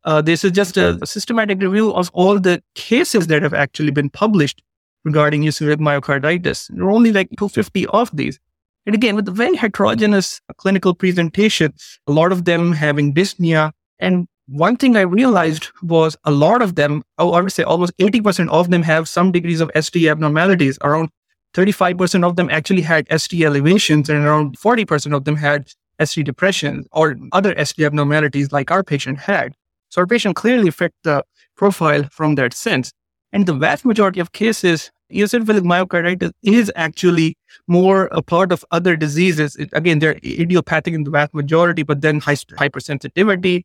uh, 0.05 0.21
this 0.21 0.43
is 0.43 0.51
just 0.51 0.77
a, 0.77 0.99
a, 1.01 1.07
systematic 1.07 1.59
review 1.61 1.91
of 1.93 2.11
all 2.13 2.39
the 2.39 2.61
cases 2.75 3.25
that 3.27 3.41
have 3.41 3.55
actually 3.55 3.91
been 3.91 4.11
published 4.11 4.61
regarding 5.03 5.41
eosinophilic 5.41 5.79
myocarditis. 5.79 6.69
There 6.73 6.85
are 6.85 6.91
only 6.91 7.11
like 7.11 7.29
250 7.31 7.87
of 7.87 8.15
these. 8.15 8.39
And 8.85 8.95
again, 8.95 9.15
with 9.15 9.27
a 9.27 9.31
very 9.31 9.55
heterogeneous 9.55 10.41
clinical 10.57 10.95
presentation, 10.95 11.73
a 12.07 12.11
lot 12.11 12.31
of 12.31 12.45
them 12.45 12.71
having 12.73 13.13
dyspnea. 13.13 13.71
And 13.99 14.27
one 14.47 14.75
thing 14.75 14.97
I 14.97 15.01
realized 15.01 15.69
was 15.83 16.17
a 16.25 16.31
lot 16.31 16.61
of 16.61 16.75
them, 16.75 17.03
I 17.17 17.23
would 17.23 17.51
say 17.51 17.63
almost 17.63 17.95
80% 17.97 18.49
of 18.49 18.71
them 18.71 18.81
have 18.83 19.07
some 19.07 19.31
degrees 19.31 19.61
of 19.61 19.71
ST 19.79 20.07
abnormalities, 20.07 20.79
around 20.81 21.09
35% 21.53 22.25
of 22.25 22.37
them 22.37 22.49
actually 22.49 22.81
had 22.81 23.07
ST 23.15 23.43
elevations 23.43 24.09
and 24.09 24.25
around 24.25 24.57
40% 24.57 25.15
of 25.15 25.25
them 25.25 25.35
had 25.35 25.69
ST 26.03 26.25
depression 26.25 26.85
or 26.91 27.15
other 27.33 27.53
ST 27.63 27.85
abnormalities 27.85 28.51
like 28.51 28.71
our 28.71 28.83
patient 28.83 29.19
had. 29.19 29.53
So 29.89 30.01
our 30.01 30.07
patient 30.07 30.35
clearly 30.35 30.71
fit 30.71 30.93
the 31.03 31.23
profile 31.55 32.03
from 32.11 32.35
that 32.35 32.53
sense. 32.53 32.91
And 33.31 33.45
the 33.45 33.53
vast 33.53 33.85
majority 33.85 34.19
of 34.19 34.31
cases, 34.31 34.91
eosinophilic 35.11 35.61
myocarditis 35.61 36.31
is 36.41 36.71
actually 36.75 37.35
more 37.67 38.09
a 38.11 38.21
part 38.21 38.51
of 38.51 38.65
other 38.71 38.95
diseases. 38.95 39.55
It, 39.55 39.69
again, 39.73 39.99
they're 39.99 40.19
idiopathic 40.23 40.93
in 40.93 41.03
the 41.03 41.11
vast 41.11 41.33
majority, 41.33 41.83
but 41.83 42.01
then 42.01 42.19
high, 42.19 42.35
hypersensitivity, 42.35 43.63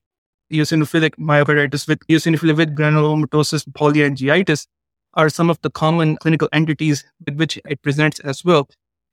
eosinophilic 0.52 1.16
myocarditis 1.16 1.88
with 1.88 2.00
eosinophilic 2.08 2.56
with 2.56 2.76
granulomatosis, 2.76 3.66
polyangiitis 3.72 4.66
are 5.14 5.28
some 5.28 5.50
of 5.50 5.60
the 5.62 5.70
common 5.70 6.16
clinical 6.16 6.48
entities 6.52 7.04
with 7.24 7.36
which 7.36 7.58
it 7.66 7.82
presents 7.82 8.20
as 8.20 8.44
well. 8.44 8.68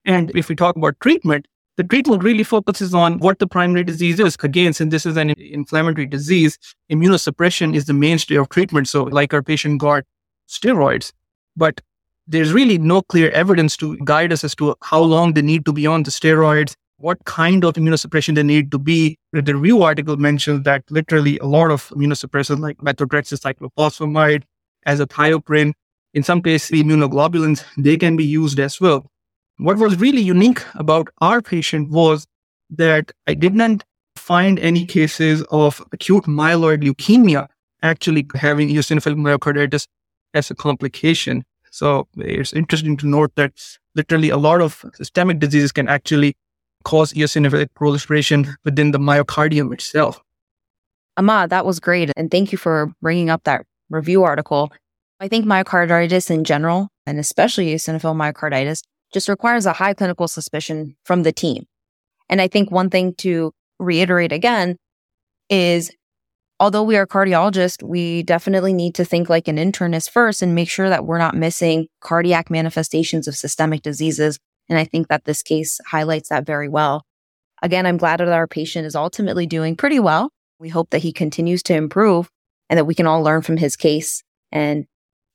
And 0.06 0.36
if 0.36 0.50
we 0.50 0.56
talk 0.56 0.76
about 0.76 1.00
treatment, 1.00 1.48
the 1.76 1.84
treatment 1.84 2.24
really 2.24 2.44
focuses 2.44 2.94
on 2.94 3.18
what 3.20 3.40
the 3.40 3.48
primary 3.48 3.84
disease 3.84 4.20
is. 4.20 4.38
Again, 4.44 4.74
since 4.74 4.92
this 4.92 5.06
is 5.06 5.18
an 5.18 5.32
inflammatory 5.32 6.06
disease, 6.06 6.60
immunosuppression 6.92 7.74
is 7.74 7.86
the 7.86 7.94
mainstay 7.94 8.36
of 8.36 8.50
treatment. 8.50 8.88
So, 8.88 9.04
like 9.04 9.34
our 9.34 9.42
patient 9.42 9.80
got 9.80 10.04
steroids, 10.48 11.14
but 11.56 11.82
there's 12.28 12.54
really 12.54 12.78
no 12.78 13.02
clear 13.02 13.30
evidence 13.32 13.76
to 13.78 13.98
guide 13.98 14.32
us 14.32 14.44
as 14.44 14.56
to 14.56 14.76
how 14.82 15.02
long 15.02 15.34
they 15.34 15.42
need 15.42 15.66
to 15.66 15.74
be 15.74 15.86
on 15.86 16.04
the 16.04 16.12
steroids, 16.12 16.76
what 16.98 17.24
kind 17.26 17.66
of 17.66 17.74
immunosuppression 17.74 18.36
they 18.36 18.44
need 18.44 18.72
to 18.72 18.80
be. 18.80 19.18
The 19.34 19.42
review 19.42 19.84
article 19.84 20.18
mentions 20.18 20.64
that 20.64 20.84
literally 20.90 21.38
a 21.40 21.46
lot 21.46 21.72
of 21.72 21.90
immunosuppressants 21.90 22.60
like 22.60 22.78
methotrexate, 22.78 23.42
cyclophosphamide, 23.42 24.44
as 24.86 25.00
a 25.00 25.08
azathioprine, 25.08 25.74
in 26.14 26.24
some 26.24 26.42
cases, 26.42 26.70
the 26.70 26.84
immunoglobulins, 26.84 27.64
they 27.78 27.98
can 27.98 28.16
be 28.16 28.26
used 28.26 28.60
as 28.60 28.80
well. 28.80 29.10
What 29.58 29.78
was 29.78 30.00
really 30.00 30.22
unique 30.22 30.64
about 30.76 31.10
our 31.22 31.42
patient 31.42 31.90
was 31.90 32.26
that 32.70 33.12
I 33.28 33.34
did 33.34 33.56
not 33.56 33.84
find 34.16 34.60
any 34.60 34.86
cases 34.86 35.44
of 35.52 35.82
acute 35.92 36.26
myeloid 36.26 36.84
leukemia 36.84 37.48
actually 37.82 38.28
having 38.36 38.70
eosinophilic 38.70 39.18
myocarditis 39.18 39.88
as 40.34 40.50
a 40.52 40.56
complication. 40.56 41.44
So 41.74 42.08
it's 42.18 42.54
interesting 42.54 42.98
to 42.98 43.08
note 43.08 43.32
that 43.34 43.54
literally 43.96 44.30
a 44.30 44.38
lot 44.38 44.62
of 44.62 44.86
systemic 44.94 45.40
diseases 45.40 45.72
can 45.72 45.88
actually 45.88 46.36
cause 46.84 47.14
eosinophilic 47.14 47.74
proliferation 47.74 48.56
within 48.64 48.92
the 48.92 49.00
myocardium 49.00 49.74
itself. 49.74 50.22
Ahmad, 51.18 51.50
that 51.50 51.66
was 51.66 51.80
great. 51.80 52.12
And 52.16 52.30
thank 52.30 52.52
you 52.52 52.60
for 52.60 52.94
bringing 53.02 53.32
up 53.32 53.46
that 53.46 53.66
review 53.90 54.22
article. 54.22 54.72
I 55.20 55.28
think 55.28 55.48
myocarditis 55.48 56.30
in 56.30 56.44
general, 56.44 56.90
and 57.08 57.18
especially 57.18 57.74
eosinophil 57.74 58.16
myocarditis, 58.16 58.84
just 59.12 59.28
requires 59.28 59.66
a 59.66 59.74
high 59.74 59.96
clinical 59.96 60.28
suspicion 60.28 60.96
from 61.06 61.24
the 61.24 61.32
team. 61.32 61.66
And 62.30 62.40
I 62.40 62.48
think 62.48 62.70
one 62.70 62.92
thing 62.92 63.16
to 63.16 63.52
reiterate 63.80 64.32
again 64.32 64.78
is 65.50 65.92
although 66.64 66.82
we 66.82 66.96
are 66.96 67.06
cardiologists, 67.06 67.84
we 67.84 68.24
definitely 68.24 68.72
need 68.72 68.96
to 68.96 69.04
think 69.04 69.28
like 69.28 69.50
an 69.50 69.58
internist 69.58 70.10
first 70.10 70.42
and 70.42 70.56
make 70.56 70.70
sure 70.70 70.88
that 70.88 71.06
we're 71.06 71.18
not 71.18 71.36
missing 71.36 71.88
cardiac 72.00 72.50
manifestations 72.50 73.28
of 73.28 73.36
systemic 73.36 73.82
diseases. 73.82 74.40
And 74.70 74.80
I 74.80 74.86
think 74.86 75.10
that 75.10 75.26
this 75.26 75.44
case 75.44 75.82
highlights 75.86 76.30
that 76.30 76.46
very 76.46 76.70
well. 76.70 77.04
Again, 77.62 77.86
I'm 77.86 77.98
glad 77.98 78.22
that 78.22 78.30
our 78.30 78.48
patient 78.48 78.86
is 78.86 78.96
ultimately 78.96 79.46
doing 79.46 79.76
pretty 79.76 80.00
well. 80.00 80.32
We 80.58 80.70
hope 80.70 80.92
that 80.92 81.02
he 81.02 81.12
continues 81.12 81.64
to 81.64 81.76
improve 81.76 82.30
and 82.70 82.78
that 82.78 82.86
we 82.86 82.96
can 82.96 83.08
all 83.08 83.22
learn 83.22 83.42
from 83.42 83.58
his 83.58 83.76
case 83.76 84.24
and 84.50 84.86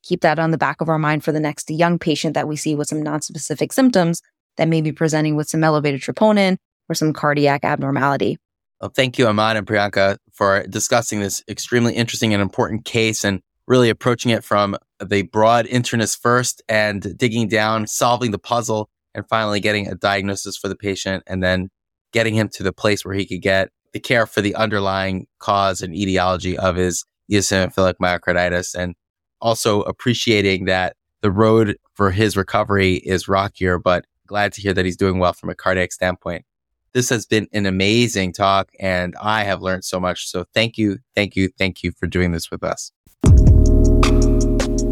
keep 0.03 0.23
that 0.23 0.39
on 0.39 0.51
the 0.51 0.57
back 0.57 0.81
of 0.81 0.89
our 0.89 0.99
mind 0.99 1.25
for 1.25 1.33
the 1.33 1.41
next 1.41 1.69
young 1.69 1.99
patient 1.99 2.33
that 2.33 2.49
we 2.49 2.57
see 2.57 2.75
with 2.75 2.89
some 2.89 3.03
non-specific 3.03 3.75
symptoms 3.75 4.23
that 4.57 4.67
may 4.67 4.81
be 4.81 4.93
presenting 4.93 5.37
with 5.37 5.51
some 5.51 5.63
elevated 5.63 6.01
troponin 6.01 6.57
or 6.89 6.95
some 6.95 7.13
cardiac 7.13 7.65
abnormality. 7.65 8.39
Well, 8.81 8.93
thank 8.95 9.19
you, 9.19 9.27
Ahmad 9.27 9.57
and 9.57 9.67
Priyanka, 9.67 10.19
for 10.33 10.65
discussing 10.69 11.21
this 11.21 11.43
extremely 11.49 11.95
interesting 11.95 12.33
and 12.33 12.41
important 12.41 12.85
case. 12.85 13.25
And 13.25 13.43
really 13.69 13.91
approaching 13.91 14.31
it 14.33 14.43
from 14.43 14.77
the 14.99 15.23
broad 15.23 15.67
internist 15.67 16.19
first 16.21 16.63
and 16.69 17.17
digging 17.17 17.47
down, 17.47 17.87
solving 17.87 18.31
the 18.31 18.39
puzzle, 18.39 18.89
and 19.15 19.29
finally 19.29 19.61
getting 19.61 19.87
a 19.87 19.95
diagnosis 19.95 20.57
for 20.57 20.69
the 20.69 20.77
patient 20.77 21.23
and 21.27 21.43
then 21.43 21.69
getting 22.13 22.35
him 22.35 22.49
to 22.49 22.63
the 22.63 22.73
place 22.73 23.05
where 23.05 23.15
he 23.15 23.27
could 23.27 23.43
get 23.43 23.71
the 23.93 24.01
care 24.01 24.27
for 24.27 24.41
the 24.41 24.55
underlying 24.55 25.27
cause 25.39 25.83
and 25.83 25.95
etiology 25.95 26.57
of 26.57 26.77
his 26.77 27.05
eosinophilic 27.31 27.95
myocarditis 28.03 28.75
and 28.75 28.95
also 29.41 29.83
appreciating 29.83 30.65
that 30.65 30.97
the 31.21 31.31
road 31.31 31.77
for 31.95 32.11
his 32.11 32.37
recovery 32.37 32.95
is 32.95 33.29
rockier, 33.29 33.79
but 33.79 34.05
glad 34.27 34.53
to 34.53 34.63
hear 34.63 34.73
that 34.73 34.85
he's 34.85 34.97
doing 34.97 35.19
well 35.19 35.33
from 35.33 35.51
a 35.51 35.55
cardiac 35.55 35.93
standpoint. 35.93 36.45
This 36.95 37.11
has 37.11 37.27
been 37.27 37.49
an 37.53 37.67
amazing 37.67 38.33
talk 38.33 38.71
and 38.81 39.15
I 39.21 39.45
have 39.45 39.61
learned 39.61 39.85
so 39.85 40.01
much. 40.01 40.29
So 40.29 40.45
thank 40.55 40.79
you, 40.79 40.99
thank 41.15 41.37
you, 41.37 41.51
thank 41.59 41.83
you 41.83 41.93
for 41.93 42.07
doing 42.07 42.33
this 42.33 42.51
with 42.51 42.65
us. 42.65 42.93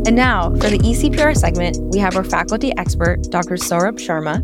And 0.06 0.14
now 0.14 0.50
for 0.50 0.68
the 0.70 0.78
ECPR 0.78 1.36
segment, 1.36 1.78
we 1.92 1.98
have 1.98 2.14
our 2.16 2.22
faculty 2.22 2.72
expert, 2.76 3.22
Dr. 3.30 3.56
Saurabh 3.56 3.98
Sharma. 3.98 4.40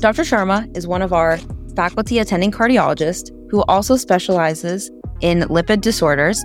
Dr. 0.00 0.22
Sharma 0.22 0.76
is 0.76 0.86
one 0.86 1.02
of 1.02 1.12
our 1.12 1.38
faculty 1.74 2.18
attending 2.18 2.50
cardiologists 2.50 3.30
who 3.50 3.62
also 3.64 3.96
specializes 3.96 4.90
in 5.20 5.42
lipid 5.42 5.80
disorders 5.80 6.42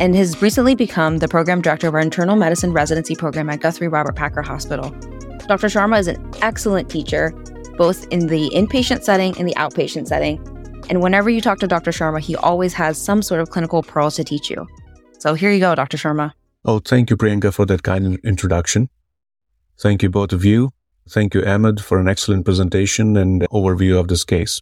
and 0.00 0.16
has 0.16 0.40
recently 0.40 0.74
become 0.74 1.18
the 1.18 1.28
program 1.28 1.60
director 1.60 1.88
of 1.88 1.94
our 1.94 2.00
internal 2.00 2.36
medicine 2.36 2.72
residency 2.72 3.14
program 3.14 3.50
at 3.50 3.60
Guthrie 3.60 3.88
Robert 3.88 4.16
Packer 4.16 4.42
Hospital. 4.42 4.90
Dr. 5.46 5.68
Sharma 5.68 5.98
is 5.98 6.08
an 6.08 6.30
excellent 6.42 6.90
teacher, 6.90 7.32
both 7.78 8.06
in 8.08 8.26
the 8.26 8.50
inpatient 8.50 9.02
setting 9.04 9.38
and 9.38 9.48
the 9.48 9.54
outpatient 9.54 10.06
setting. 10.08 10.36
And 10.90 11.00
whenever 11.00 11.30
you 11.30 11.40
talk 11.40 11.58
to 11.60 11.66
Dr. 11.66 11.90
Sharma, 11.90 12.20
he 12.20 12.36
always 12.36 12.74
has 12.74 13.00
some 13.00 13.22
sort 13.22 13.40
of 13.40 13.50
clinical 13.50 13.82
pearls 13.82 14.16
to 14.16 14.24
teach 14.24 14.50
you. 14.50 14.66
So 15.18 15.34
here 15.34 15.50
you 15.50 15.60
go, 15.60 15.74
Dr. 15.74 15.96
Sharma. 15.96 16.32
Oh, 16.64 16.80
thank 16.80 17.08
you, 17.08 17.16
Priyanka, 17.16 17.54
for 17.54 17.64
that 17.66 17.82
kind 17.82 18.18
introduction. 18.24 18.90
Thank 19.80 20.02
you, 20.02 20.10
both 20.10 20.32
of 20.32 20.44
you. 20.44 20.70
Thank 21.08 21.34
you, 21.34 21.44
Ahmad, 21.44 21.80
for 21.80 21.98
an 21.98 22.08
excellent 22.08 22.44
presentation 22.44 23.16
and 23.16 23.42
overview 23.50 23.98
of 23.98 24.08
this 24.08 24.24
case. 24.24 24.60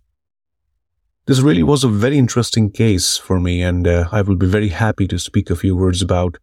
This 1.27 1.41
really 1.41 1.65
was 1.65 1.83
a 1.83 1.89
very 1.89 2.19
interesting 2.19 2.71
case 2.71 3.17
for 3.17 3.41
me, 3.41 3.61
and 3.63 3.87
uh, 3.87 4.09
I 4.13 4.23
will 4.23 4.37
be 4.37 4.47
very 4.47 4.69
happy 4.69 5.09
to 5.09 5.19
speak 5.19 5.51
a 5.51 5.57
few 5.57 5.75
words 5.75 6.03
about 6.03 6.37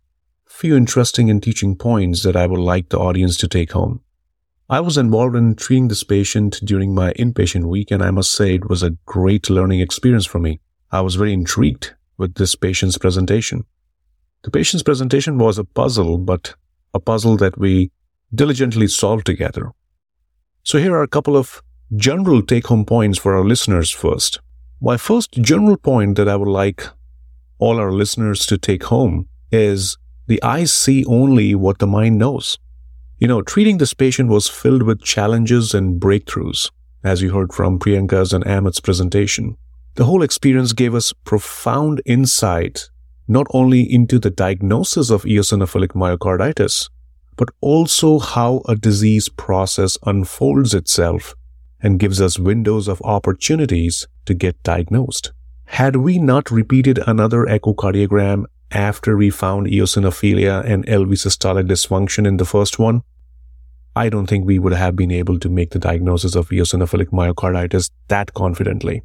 a 0.46 0.50
few 0.50 0.76
interesting 0.76 1.30
and 1.30 1.42
teaching 1.42 1.78
points 1.78 2.24
that 2.24 2.36
I 2.36 2.48
would 2.48 2.60
like 2.60 2.90
the 2.90 3.00
audience 3.00 3.38
to 3.38 3.48
take 3.48 3.72
home. 3.72 4.02
I 4.70 4.80
was 4.80 4.98
involved 4.98 5.36
in 5.36 5.56
treating 5.56 5.90
this 5.90 6.04
patient 6.04 6.62
during 6.64 6.96
my 6.96 7.12
inpatient 7.14 7.66
week, 7.66 7.92
and 7.92 8.02
I 8.02 8.12
must 8.12 8.32
say 8.32 8.56
it 8.56 8.70
was 8.70 8.82
a 8.82 8.92
great 9.06 9.50
learning 9.50 9.82
experience 9.82 10.26
for 10.26 10.40
me. 10.40 10.62
I 10.90 11.02
was 11.02 11.16
very 11.16 11.34
intrigued 11.34 11.94
with 12.18 12.36
this 12.36 12.56
patient's 12.56 12.98
presentation. 12.98 13.66
The 14.44 14.52
patient's 14.52 14.84
presentation 14.84 15.38
was 15.38 15.58
a 15.58 15.66
puzzle, 15.66 16.18
but 16.18 16.56
a 16.94 17.00
puzzle 17.00 17.36
that 17.38 17.58
we 17.58 17.92
diligently 18.34 18.88
solved 18.88 19.26
together. 19.26 19.72
So 20.64 20.78
here 20.78 20.96
are 20.96 21.04
a 21.04 21.10
couple 21.10 21.36
of 21.36 21.62
general 21.98 22.42
take 22.42 22.68
home 22.68 22.86
points 22.86 23.20
for 23.20 23.36
our 23.36 23.44
listeners 23.44 23.92
first. 23.92 24.40
My 24.82 24.96
first 24.96 25.34
general 25.34 25.78
point 25.78 26.16
that 26.18 26.30
I 26.30 26.38
would 26.38 26.48
like 26.48 26.88
all 27.60 27.80
our 27.80 27.92
listeners 27.92 28.46
to 28.46 28.58
take 28.58 28.84
home 28.84 29.28
is 29.52 29.98
the 30.28 30.42
eyes 30.42 30.72
see 30.72 31.04
only 31.06 31.54
what 31.54 31.80
the 31.80 31.88
mind 31.88 32.18
knows. 32.18 32.58
You 33.24 33.30
know, 33.30 33.42
treating 33.42 33.78
this 33.78 33.94
patient 33.94 34.28
was 34.28 34.50
filled 34.50 34.84
with 34.84 35.02
challenges 35.02 35.74
and 35.74 35.98
breakthroughs, 35.98 36.70
as 37.06 37.22
you 37.22 37.32
heard 37.32 37.54
from 37.54 37.80
Priyanka's 37.80 38.34
and 38.34 38.46
Ahmad's 38.46 38.82
presentation. 38.82 39.56
The 39.96 40.04
whole 40.04 40.24
experience 40.24 40.74
gave 40.74 40.94
us 40.94 41.14
profound 41.24 42.02
insight 42.06 42.90
not 43.30 43.48
only 43.52 43.82
into 43.82 44.20
the 44.20 44.30
diagnosis 44.30 45.10
of 45.10 45.24
eosinophilic 45.24 45.94
myocarditis, 45.96 46.90
but 47.38 47.48
also 47.62 48.20
how 48.20 48.62
a 48.68 48.76
disease 48.76 49.30
process 49.30 49.98
unfolds 50.06 50.74
itself 50.74 51.34
and 51.82 52.02
gives 52.02 52.20
us 52.20 52.38
windows 52.38 52.90
of 52.90 53.02
opportunities 53.04 54.06
to 54.26 54.34
get 54.34 54.62
diagnosed. 54.64 55.32
Had 55.68 55.96
we 55.96 56.18
not 56.18 56.52
repeated 56.52 57.00
another 57.08 57.46
echocardiogram 57.46 58.48
after 58.72 59.16
we 59.16 59.30
found 59.30 59.68
eosinophilia 59.68 60.66
and 60.66 60.86
LV 60.88 61.12
systolic 61.12 61.70
dysfunction 61.70 62.28
in 62.28 62.36
the 62.36 62.44
first 62.44 62.80
one, 62.80 63.02
I 63.96 64.10
don't 64.10 64.26
think 64.28 64.46
we 64.46 64.60
would 64.60 64.74
have 64.74 64.96
been 64.96 65.12
able 65.12 65.38
to 65.40 65.50
make 65.50 65.72
the 65.72 65.80
diagnosis 65.80 66.36
of 66.36 66.50
eosinophilic 66.50 67.10
myocarditis 67.10 67.92
that 68.08 68.34
confidently. 68.34 69.04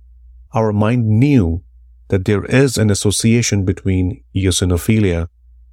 Our 0.54 0.72
mind 0.72 1.06
knew 1.06 1.62
that 2.08 2.24
there 2.24 2.44
is 2.46 2.78
an 2.78 2.90
association 2.90 3.64
between 3.64 4.22
eosinophilia 4.34 5.28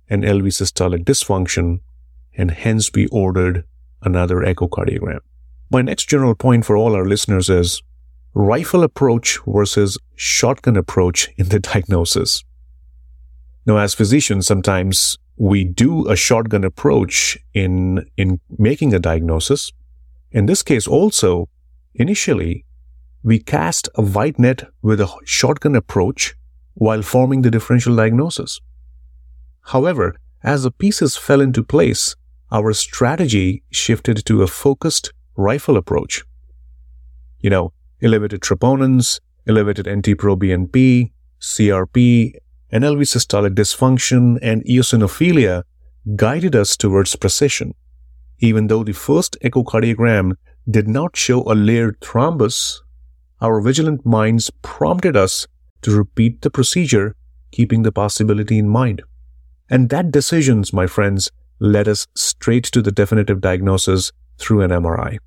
and 0.10 0.24
LV 0.24 0.48
systolic 0.48 1.06
dysfunction, 1.06 1.80
and 2.38 2.52
hence 2.52 2.92
we 2.94 3.08
ordered 3.08 3.64
another 4.02 4.38
echocardiogram. 4.38 5.20
My 5.72 5.82
next 5.82 6.10
general 6.10 6.36
point 6.36 6.66
for 6.66 6.76
all 6.76 6.94
our 6.94 7.06
listeners 7.06 7.50
is 7.50 7.82
rifle 8.34 8.84
approach 8.84 9.40
versus 9.48 9.98
shotgun 10.16 10.76
approach 10.76 11.30
in 11.38 11.50
the 11.50 11.60
diagnosis. 11.72 12.44
Now, 13.66 13.78
as 13.78 13.96
physicians, 13.96 14.46
sometimes 14.46 15.18
we 15.38 15.64
do 15.64 16.08
a 16.10 16.16
shotgun 16.16 16.64
approach 16.64 17.38
in, 17.54 18.10
in 18.18 18.40
making 18.58 18.94
a 18.94 19.00
diagnosis. 19.00 19.72
In 20.32 20.46
this 20.46 20.64
case, 20.64 20.88
also, 20.88 21.50
initially, 21.94 22.66
we 23.24 23.40
cast 23.40 23.90
a 23.96 24.02
wide 24.02 24.40
net 24.40 24.64
with 24.82 25.02
a 25.02 25.14
shotgun 25.26 25.76
approach 25.76 26.36
while 26.76 27.02
forming 27.02 27.42
the 27.42 27.52
differential 27.52 27.96
diagnosis. 27.96 28.60
However, 29.62 30.16
as 30.44 30.64
the 30.64 30.72
pieces 30.72 31.18
fell 31.18 31.42
into 31.42 31.64
place, 31.64 32.16
our 32.52 32.72
strategy 32.74 33.64
shifted 33.72 34.26
to 34.26 34.44
a 34.44 34.48
focused 34.48 35.12
rifle 35.36 35.76
approach. 35.76 36.24
You 37.40 37.50
know, 37.50 37.74
elevated 38.02 38.42
troponins, 38.42 39.20
elevated 39.48 39.90
NT-proBNP, 39.90 41.12
CRP, 41.42 42.36
NLV 42.74 43.02
systolic 43.02 43.56
dysfunction, 43.56 44.38
and 44.42 44.64
eosinophilia 44.66 45.64
guided 46.16 46.56
us 46.56 46.76
towards 46.76 47.16
precision. 47.16 47.74
Even 48.40 48.68
though 48.68 48.84
the 48.84 48.94
first 48.94 49.38
echocardiogram 49.44 50.34
did 50.70 50.88
not 50.88 51.16
show 51.16 51.42
a 51.44 51.54
layered 51.56 52.00
thrombus, 52.00 52.80
our 53.42 53.62
vigilant 53.62 54.06
minds 54.06 54.52
prompted 54.62 55.16
us 55.16 55.48
to 55.82 55.96
repeat 55.96 56.42
the 56.42 56.50
procedure, 56.50 57.16
keeping 57.52 57.84
the 57.84 57.92
possibility 57.92 58.58
in 58.58 58.68
mind. 58.68 59.02
And 59.70 59.90
that 59.90 60.12
decisions, 60.12 60.74
my 60.74 60.88
friends, 60.88 61.32
led 61.60 61.88
us 61.88 62.08
straight 62.16 62.66
to 62.66 62.82
the 62.82 62.92
definitive 62.92 63.42
diagnosis 63.42 64.12
through 64.38 64.62
an 64.62 64.72
MRI. 64.72 65.18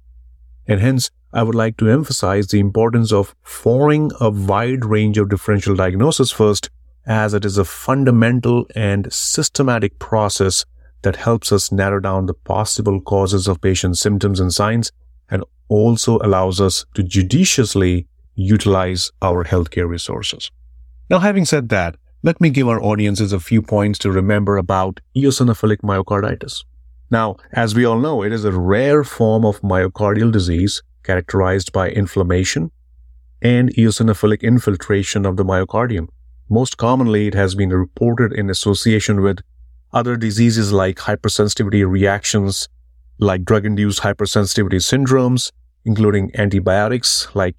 And 0.66 0.81
hence, 0.81 1.11
I 1.33 1.42
would 1.42 1.55
like 1.55 1.77
to 1.79 1.88
emphasize 1.90 2.48
the 2.48 2.61
importance 2.61 3.12
of 3.12 3.35
forming 3.42 4.11
a 4.20 4.31
wide 4.31 4.85
range 4.85 5.18
of 5.18 5.29
differential 5.29 5.74
diagnosis 5.74 6.31
first, 6.31 6.70
as 7.09 7.33
it 7.33 7.44
is 7.44 7.57
a 7.57 7.64
fundamental 7.64 8.66
and 8.77 9.11
systematic 9.12 9.99
process 9.99 10.64
that 11.03 11.16
helps 11.16 11.51
us 11.51 11.73
narrow 11.73 11.99
down 11.99 12.27
the 12.27 12.35
possible 12.35 13.01
causes 13.01 13.49
of 13.49 13.61
patient 13.62 13.97
symptoms 13.97 14.38
and 14.38 14.53
signs 14.53 14.92
and 15.31 15.42
also 15.68 16.18
allows 16.18 16.61
us 16.61 16.85
to 16.94 17.03
judiciously 17.03 18.07
utilize 18.35 19.11
our 19.23 19.44
healthcare 19.44 19.88
resources. 19.88 20.51
Now, 21.09 21.18
having 21.18 21.47
said 21.47 21.71
that, 21.71 21.97
let 22.23 22.40
me 22.40 22.51
give 22.51 22.68
our 22.68 22.83
audiences 22.83 23.33
a 23.33 23.40
few 23.40 23.62
points 23.62 23.99
to 24.01 24.12
remember 24.12 24.59
about 24.59 25.01
eosinophilic 25.16 25.79
myocarditis. 25.79 26.64
Now, 27.11 27.37
as 27.53 27.75
we 27.75 27.87
all 27.87 27.99
know, 27.99 28.23
it 28.23 28.33
is 28.33 28.44
a 28.44 28.53
rare 28.53 29.03
form 29.03 29.47
of 29.47 29.61
myocardial 29.62 30.31
disease 30.31 30.83
characterized 31.05 31.73
by 31.73 31.88
inflammation 31.88 32.71
and 33.40 33.75
eosinophilic 33.77 34.42
infiltration 34.42 35.25
of 35.25 35.37
the 35.37 35.44
myocardium. 35.44 36.09
Most 36.51 36.79
commonly, 36.79 37.27
it 37.27 37.35
has 37.35 37.55
been 37.55 37.71
reported 37.71 38.33
in 38.33 38.49
association 38.49 39.21
with 39.21 39.41
other 39.93 40.17
diseases 40.17 40.73
like 40.73 40.97
hypersensitivity 40.97 41.89
reactions, 41.89 42.69
like 43.19 43.45
drug-induced 43.45 44.01
hypersensitivity 44.01 44.81
syndromes, 44.81 45.53
including 45.85 46.31
antibiotics 46.35 47.29
like 47.35 47.55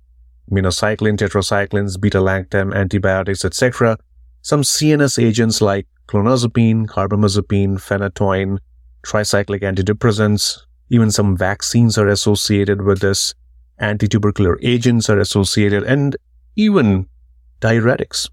minocycline, 0.52 1.18
tetracyclines, 1.18 2.02
beta-lactam, 2.02 2.74
antibiotics, 2.76 3.46
etc. 3.46 3.98
Some 4.42 4.64
CNS 4.64 5.24
agents 5.24 5.62
like 5.62 5.86
clonazepine, 6.08 6.88
carbamazepine, 6.88 7.76
phenytoin, 7.78 8.58
tricyclic 9.04 9.62
antidepressants, 9.62 10.62
even 10.90 11.12
some 11.12 11.38
vaccines 11.38 11.98
are 11.98 12.08
associated 12.08 12.82
with 12.82 13.02
this. 13.02 13.36
Antitubercular 13.80 14.58
agents 14.64 15.10
are 15.10 15.20
associated 15.20 15.84
and 15.84 16.18
even 16.56 17.08
diuretics. 17.62 18.28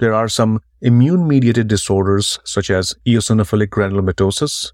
There 0.00 0.14
are 0.14 0.28
some 0.28 0.60
immune 0.80 1.26
mediated 1.28 1.68
disorders 1.68 2.38
such 2.44 2.70
as 2.70 2.94
eosinophilic 3.06 3.68
granulomatosis 3.68 4.72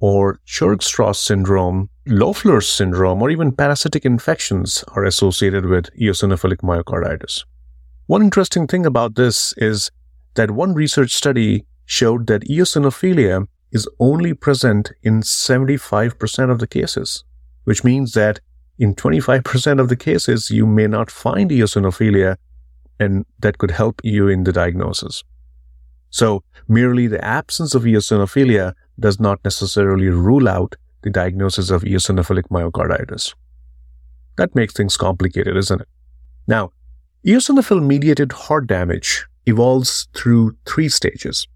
or 0.00 0.40
Churg-Strauss 0.46 1.18
syndrome, 1.18 1.90
Loeffler's 2.06 2.68
syndrome, 2.68 3.20
or 3.20 3.30
even 3.30 3.52
parasitic 3.52 4.04
infections 4.04 4.84
are 4.88 5.04
associated 5.04 5.66
with 5.66 5.90
eosinophilic 5.98 6.58
myocarditis. 6.58 7.44
One 8.06 8.22
interesting 8.22 8.66
thing 8.66 8.86
about 8.86 9.16
this 9.16 9.52
is 9.56 9.90
that 10.34 10.52
one 10.52 10.74
research 10.74 11.12
study 11.12 11.66
showed 11.84 12.26
that 12.28 12.42
eosinophilia 12.48 13.46
is 13.72 13.88
only 13.98 14.34
present 14.34 14.92
in 15.02 15.20
75% 15.22 16.50
of 16.50 16.58
the 16.58 16.66
cases, 16.66 17.24
which 17.64 17.84
means 17.84 18.12
that 18.12 18.40
in 18.78 18.94
25% 18.94 19.80
of 19.80 19.88
the 19.88 19.96
cases, 19.96 20.50
you 20.50 20.66
may 20.66 20.86
not 20.86 21.10
find 21.10 21.50
eosinophilia, 21.50 22.36
and 23.00 23.24
that 23.40 23.58
could 23.58 23.70
help 23.70 24.00
you 24.02 24.28
in 24.28 24.44
the 24.44 24.52
diagnosis. 24.52 25.22
So, 26.10 26.42
merely 26.68 27.06
the 27.06 27.24
absence 27.24 27.74
of 27.74 27.82
eosinophilia 27.82 28.74
does 28.98 29.20
not 29.20 29.40
necessarily 29.44 30.08
rule 30.08 30.48
out 30.48 30.74
the 31.02 31.10
diagnosis 31.10 31.70
of 31.70 31.82
eosinophilic 31.82 32.48
myocarditis. 32.50 33.34
That 34.36 34.54
makes 34.54 34.74
things 34.74 34.96
complicated, 34.96 35.56
isn't 35.56 35.80
it? 35.80 35.88
Now, 36.46 36.72
eosinophil 37.26 37.84
mediated 37.84 38.32
heart 38.32 38.66
damage 38.66 39.26
evolves 39.46 40.08
through 40.14 40.56
three 40.66 40.88
stages. 40.88 41.46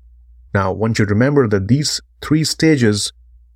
Now, 0.55 0.73
one 0.73 0.95
should 0.95 1.11
remember 1.11 1.49
that 1.49 1.69
these 1.69 2.01
three 2.21 2.45
stages 2.45 3.13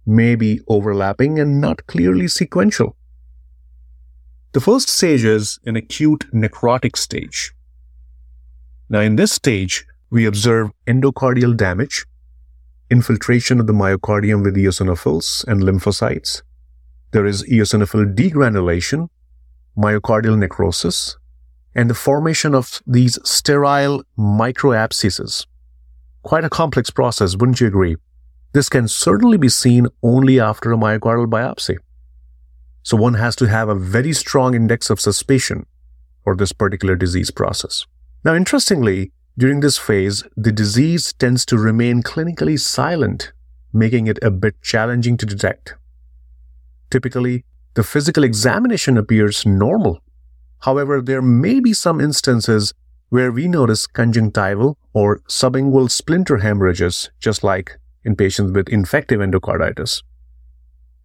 may 0.06 0.34
be 0.34 0.60
overlapping 0.68 1.38
and 1.38 1.60
not 1.60 1.86
clearly 1.86 2.28
sequential. 2.28 2.96
The 4.52 4.60
first 4.60 4.88
stage 4.88 5.24
is 5.24 5.58
an 5.66 5.76
acute 5.76 6.26
necrotic 6.32 6.96
stage. 6.96 7.52
Now, 8.88 9.00
in 9.00 9.16
this 9.16 9.32
stage, 9.32 9.84
we 10.10 10.26
observe 10.26 10.70
endocardial 10.86 11.56
damage, 11.56 12.06
infiltration 12.88 13.58
of 13.58 13.66
the 13.66 13.72
myocardium 13.72 14.44
with 14.44 14.56
eosinophils 14.56 15.44
and 15.48 15.62
lymphocytes. 15.62 16.42
There 17.10 17.26
is 17.26 17.42
eosinophil 17.44 18.14
degranulation, 18.14 19.08
myocardial 19.76 20.38
necrosis, 20.38 21.16
and 21.74 21.90
the 21.90 21.94
formation 21.94 22.54
of 22.54 22.80
these 22.86 23.18
sterile 23.24 24.04
microabscesses. 24.16 25.46
Quite 26.22 26.44
a 26.44 26.50
complex 26.50 26.90
process, 26.90 27.36
wouldn't 27.36 27.60
you 27.60 27.66
agree? 27.66 27.96
This 28.52 28.68
can 28.68 28.86
certainly 28.86 29.36
be 29.36 29.48
seen 29.48 29.88
only 30.02 30.40
after 30.40 30.72
a 30.72 30.76
myocardial 30.76 31.26
biopsy. 31.26 31.78
So 32.84 32.96
one 32.96 33.14
has 33.14 33.34
to 33.36 33.46
have 33.46 33.68
a 33.68 33.74
very 33.74 34.12
strong 34.12 34.54
index 34.54 34.90
of 34.90 35.00
suspicion 35.00 35.66
for 36.22 36.36
this 36.36 36.52
particular 36.52 36.94
disease 36.94 37.32
process. 37.32 37.84
Now, 38.26 38.34
interestingly, 38.34 39.12
during 39.38 39.60
this 39.60 39.78
phase, 39.78 40.24
the 40.36 40.50
disease 40.50 41.12
tends 41.12 41.46
to 41.46 41.56
remain 41.56 42.02
clinically 42.02 42.58
silent, 42.58 43.32
making 43.72 44.08
it 44.08 44.18
a 44.20 44.32
bit 44.32 44.60
challenging 44.60 45.16
to 45.18 45.26
detect. 45.26 45.76
Typically, 46.90 47.44
the 47.74 47.84
physical 47.84 48.24
examination 48.24 48.98
appears 48.98 49.46
normal. 49.46 50.00
However, 50.62 51.00
there 51.00 51.22
may 51.22 51.60
be 51.60 51.72
some 51.72 52.00
instances 52.00 52.74
where 53.10 53.30
we 53.30 53.46
notice 53.46 53.86
conjunctival 53.86 54.76
or 54.92 55.20
subungual 55.28 55.88
splinter 55.88 56.38
hemorrhages, 56.38 57.12
just 57.20 57.44
like 57.44 57.78
in 58.04 58.16
patients 58.16 58.50
with 58.50 58.68
infective 58.68 59.20
endocarditis. 59.20 60.02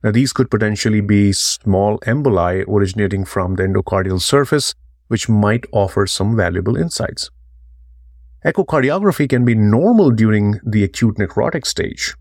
Now, 0.04 0.10
these 0.10 0.34
could 0.34 0.50
potentially 0.50 1.02
be 1.02 1.34
small 1.34 2.00
emboli 2.00 2.68
originating 2.68 3.26
from 3.26 3.58
the 3.58 3.64
endocardial 3.68 4.20
surface, 4.20 4.74
which 5.12 5.28
might 5.28 5.66
offer 5.74 6.08
some 6.08 6.38
valuable 6.38 6.78
insights. 6.78 7.30
Echocardiography 8.46 9.28
can 9.28 9.44
be 9.44 9.54
normal 9.54 10.10
during 10.10 10.58
the 10.66 10.86
acute 10.86 11.16
necrotic 11.18 11.66
stage. 11.66 12.16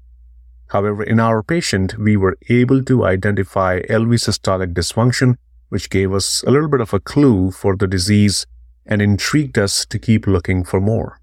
However, 0.71 1.05
in 1.05 1.21
our 1.21 1.41
patient, 1.41 1.97
we 1.97 2.17
were 2.17 2.37
able 2.49 2.83
to 2.83 3.05
identify 3.05 3.83
LV 3.83 4.15
systolic 4.27 4.75
dysfunction, 4.75 5.37
which 5.69 5.89
gave 5.89 6.13
us 6.13 6.43
a 6.45 6.51
little 6.51 6.69
bit 6.69 6.81
of 6.81 6.93
a 6.93 6.99
clue 6.99 7.53
for 7.53 7.77
the 7.77 7.87
disease 7.87 8.45
and 8.85 9.01
intrigued 9.01 9.57
us 9.57 9.87
to 9.87 9.97
keep 9.97 10.27
looking 10.27 10.65
for 10.65 10.81
more. 10.81 11.21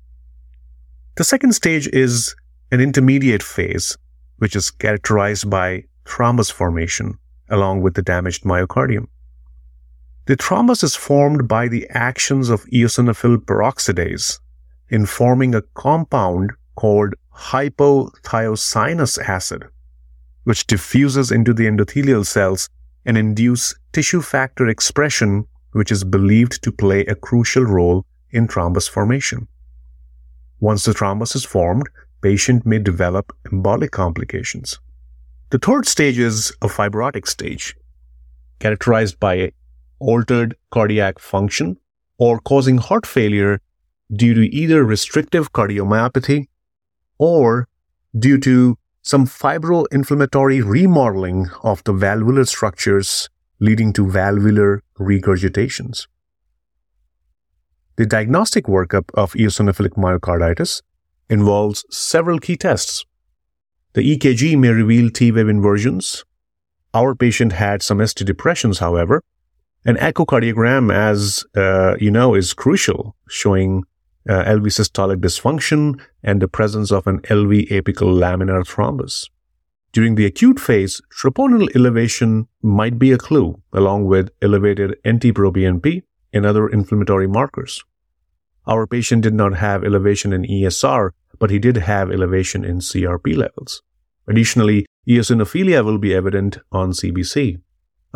The 1.18 1.26
second 1.26 1.52
stage 1.52 1.90
is 1.90 2.34
an 2.72 2.80
intermediate 2.80 3.44
phase, 3.44 3.98
which 4.38 4.56
is 4.56 4.72
characterized 4.72 5.50
by 5.50 5.84
thrombus 6.06 6.50
formation 6.50 7.20
along 7.50 7.82
with 7.82 7.96
the 7.96 8.02
damaged 8.02 8.46
myocardium. 8.46 9.08
The 10.28 10.36
thrombus 10.36 10.84
is 10.84 10.94
formed 10.94 11.48
by 11.48 11.70
the 11.70 11.88
actions 11.92 12.50
of 12.50 12.66
eosinophil 12.66 13.38
peroxidase, 13.46 14.40
in 14.90 15.06
forming 15.06 15.56
a 15.56 15.62
compound 15.74 16.52
called 16.76 17.14
hypothiocyanous 17.34 19.18
acid, 19.20 19.70
which 20.44 20.68
diffuses 20.68 21.32
into 21.32 21.54
the 21.54 21.66
endothelial 21.66 22.26
cells 22.26 22.68
and 23.06 23.18
induce 23.18 23.74
tissue 23.94 24.22
factor 24.22 24.68
expression, 24.68 25.48
which 25.72 25.94
is 25.94 26.04
believed 26.04 26.62
to 26.62 26.74
play 26.74 27.06
a 27.06 27.16
crucial 27.16 27.64
role 27.64 28.06
in 28.32 28.50
thrombus 28.50 28.90
formation. 28.90 29.48
Once 30.60 30.84
the 30.84 30.92
thrombus 30.92 31.38
is 31.38 31.46
formed, 31.46 31.88
patient 32.22 32.66
may 32.66 32.80
develop 32.80 33.32
embolic 33.46 33.92
complications. 33.92 34.78
The 35.52 35.60
third 35.60 35.86
stage 35.86 36.20
is 36.20 36.52
a 36.62 36.68
fibrotic 36.68 37.28
stage, 37.28 37.78
characterized 38.60 39.22
by 39.22 39.54
altered 40.00 40.56
cardiac 40.72 41.20
function 41.20 41.78
or 42.18 42.40
causing 42.40 42.78
heart 42.78 43.06
failure 43.06 43.60
due 44.12 44.34
to 44.34 44.56
either 44.56 44.84
restrictive 44.84 45.52
cardiomyopathy 45.52 46.48
or 47.18 47.68
due 48.18 48.38
to 48.40 48.78
some 49.02 49.26
fibroinflammatory 49.26 50.64
remodeling 50.64 51.50
of 51.64 51.84
the 51.84 51.94
valvular 51.94 52.46
structures 52.46 53.30
leading 53.60 53.94
to 53.94 54.06
valvular 54.06 54.84
regurgitations. 55.00 56.08
The 57.96 58.06
diagnostic 58.06 58.66
workup 58.66 59.06
of 59.16 59.34
eosinophilic 59.34 59.96
myocarditis 59.96 60.82
involves 61.30 61.86
several 61.90 62.40
key 62.40 62.56
tests. 62.56 63.06
The 63.94 64.18
EKG 64.18 64.58
may 64.58 64.70
reveal 64.70 65.10
T 65.10 65.32
wave 65.32 65.50
inversions. 65.50 66.24
Our 66.94 67.16
patient 67.16 67.54
had 67.54 67.82
some 67.82 68.06
ST 68.06 68.26
depressions, 68.28 68.80
however. 68.80 69.24
An 69.88 69.96
echocardiogram, 69.96 70.94
as 70.94 71.46
uh, 71.56 71.96
you 71.98 72.12
know, 72.12 72.36
is 72.36 72.54
crucial, 72.54 73.16
showing 73.30 73.86
uh, 74.30 74.44
LV 74.44 74.66
systolic 74.66 75.22
dysfunction, 75.22 75.98
and 76.22 76.42
the 76.42 76.48
presence 76.50 76.92
of 76.92 77.08
an 77.08 77.22
LV 77.22 77.70
apical 77.70 78.12
laminar 78.22 78.66
thrombus. 78.68 79.30
During 79.94 80.16
the 80.16 80.26
acute 80.26 80.60
phase, 80.60 81.02
troponin 81.18 81.74
elevation 81.74 82.50
might 82.62 83.00
be 83.00 83.14
a 83.14 83.18
clue, 83.18 83.62
along 83.72 84.08
with 84.08 84.30
elevated 84.42 84.98
NT-proBNP 85.08 86.04
and 86.34 86.46
other 86.46 86.68
inflammatory 86.68 87.28
markers. 87.28 87.82
Our 88.66 88.86
patient 88.88 89.24
did 89.24 89.36
not 89.36 89.56
have 89.56 89.86
elevation 89.86 90.34
in 90.34 90.44
ESR, 90.44 91.12
but 91.40 91.50
he 91.50 91.60
did 91.60 91.78
have 91.78 92.12
elevation 92.12 92.66
in 92.66 92.80
CRP 92.80 93.38
levels. 93.38 93.82
Additionally, 94.28 94.86
eosinophilia 95.08 95.86
will 95.86 95.98
be 95.98 96.14
evident 96.14 96.58
on 96.74 96.92
CBC. 96.92 97.62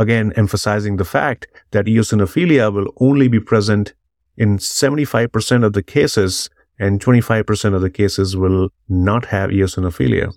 Again, 0.02 0.34
emphasizing 0.36 0.98
the 0.98 1.06
fact 1.06 1.46
that 1.70 1.86
eosinophilia 1.86 2.74
will 2.74 2.92
only 3.00 3.28
be 3.28 3.40
present 3.40 3.94
in 4.36 4.58
75% 4.58 5.64
of 5.64 5.74
the 5.74 5.84
cases, 5.84 6.50
and 6.80 7.00
25% 7.00 7.76
of 7.76 7.82
the 7.82 7.90
cases 7.92 8.36
will 8.36 8.70
not 8.90 9.26
have 9.26 9.52
eosinophilia. 9.52 10.34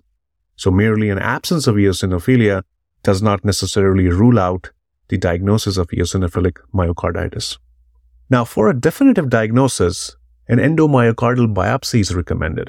So 0.56 0.70
merely 0.70 1.08
an 1.08 1.18
absence 1.18 1.66
of 1.66 1.76
eosinophilia 1.76 2.62
does 3.02 3.22
not 3.22 3.42
necessarily 3.42 4.08
rule 4.08 4.38
out 4.38 4.70
the 5.08 5.16
diagnosis 5.16 5.78
of 5.78 5.88
eosinophilic 5.88 6.58
myocarditis. 6.74 7.56
Now, 8.28 8.44
for 8.44 8.68
a 8.68 8.78
definitive 8.78 9.30
diagnosis, 9.30 10.14
an 10.46 10.58
endomyocardial 10.58 11.54
biopsy 11.54 12.00
is 12.00 12.14
recommended. 12.14 12.68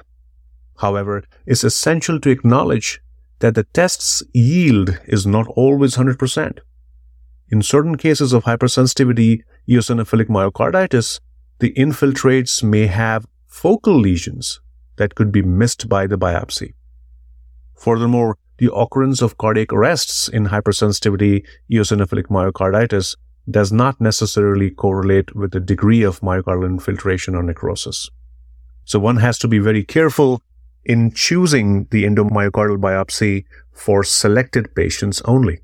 However, 0.78 1.26
it's 1.46 1.66
essential 1.66 2.22
to 2.22 2.30
acknowledge 2.30 3.02
that 3.40 3.56
the 3.56 3.66
test's 3.66 4.24
yield 4.34 4.98
is 5.08 5.28
not 5.28 5.46
always 5.58 5.98
100%. 5.98 6.60
In 7.50 7.62
certain 7.62 7.96
cases 7.96 8.34
of 8.34 8.46
hypersensitivity 8.46 9.44
eosinophilic 9.70 10.28
myocarditis, 10.28 11.20
the 11.60 11.74
infiltrates 11.74 12.64
may 12.64 12.88
have 12.88 13.26
focal 13.46 14.00
lesions 14.00 14.62
that 14.98 15.16
could 15.16 15.32
be 15.32 15.42
missed 15.42 15.88
by 15.88 16.08
the 16.08 16.18
biopsy. 16.18 16.74
Furthermore, 17.76 18.38
the 18.58 18.74
occurrence 18.74 19.22
of 19.22 19.38
cardiac 19.38 19.72
arrests 19.74 20.28
in 20.28 20.48
hypersensitivity 20.48 21.46
eosinophilic 21.72 22.28
myocarditis 22.28 23.16
does 23.50 23.72
not 23.72 24.02
necessarily 24.02 24.72
correlate 24.72 25.36
with 25.36 25.52
the 25.52 25.60
degree 25.60 26.02
of 26.02 26.22
myocardial 26.22 26.66
infiltration 26.66 27.36
or 27.36 27.44
necrosis. 27.44 28.10
So 28.86 28.98
one 28.98 29.18
has 29.18 29.38
to 29.40 29.48
be 29.48 29.60
very 29.60 29.84
careful 29.84 30.42
in 30.84 31.12
choosing 31.12 31.88
the 31.92 32.06
endomyocardial 32.06 32.78
biopsy 32.78 33.46
for 33.72 34.04
selected 34.04 34.74
patients 34.74 35.22
only 35.26 35.60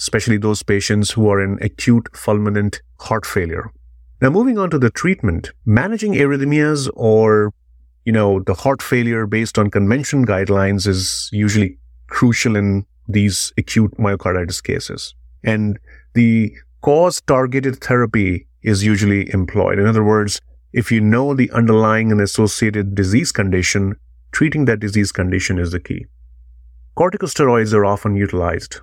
especially 0.00 0.38
those 0.38 0.62
patients 0.62 1.10
who 1.10 1.28
are 1.28 1.40
in 1.40 1.58
acute 1.62 2.08
fulminant 2.12 2.80
heart 2.98 3.26
failure. 3.26 3.70
Now, 4.22 4.30
moving 4.30 4.58
on 4.58 4.70
to 4.70 4.78
the 4.78 4.90
treatment, 4.90 5.50
managing 5.64 6.14
arrhythmias 6.14 6.90
or, 6.94 7.52
you 8.04 8.12
know, 8.12 8.40
the 8.40 8.54
heart 8.54 8.82
failure 8.82 9.26
based 9.26 9.58
on 9.58 9.70
convention 9.70 10.26
guidelines 10.26 10.86
is 10.86 11.28
usually 11.32 11.78
crucial 12.08 12.56
in 12.56 12.86
these 13.08 13.52
acute 13.56 13.92
myocarditis 13.98 14.62
cases. 14.62 15.14
And 15.44 15.78
the 16.14 16.52
cause 16.82 17.20
targeted 17.22 17.82
therapy 17.82 18.46
is 18.62 18.84
usually 18.84 19.32
employed. 19.32 19.78
In 19.78 19.86
other 19.86 20.04
words, 20.04 20.40
if 20.72 20.92
you 20.92 21.00
know 21.00 21.34
the 21.34 21.50
underlying 21.50 22.12
and 22.12 22.20
associated 22.20 22.94
disease 22.94 23.32
condition, 23.32 23.96
treating 24.32 24.64
that 24.66 24.80
disease 24.80 25.12
condition 25.12 25.58
is 25.58 25.72
the 25.72 25.80
key. 25.80 26.06
Corticosteroids 26.96 27.72
are 27.72 27.84
often 27.84 28.16
utilized, 28.16 28.80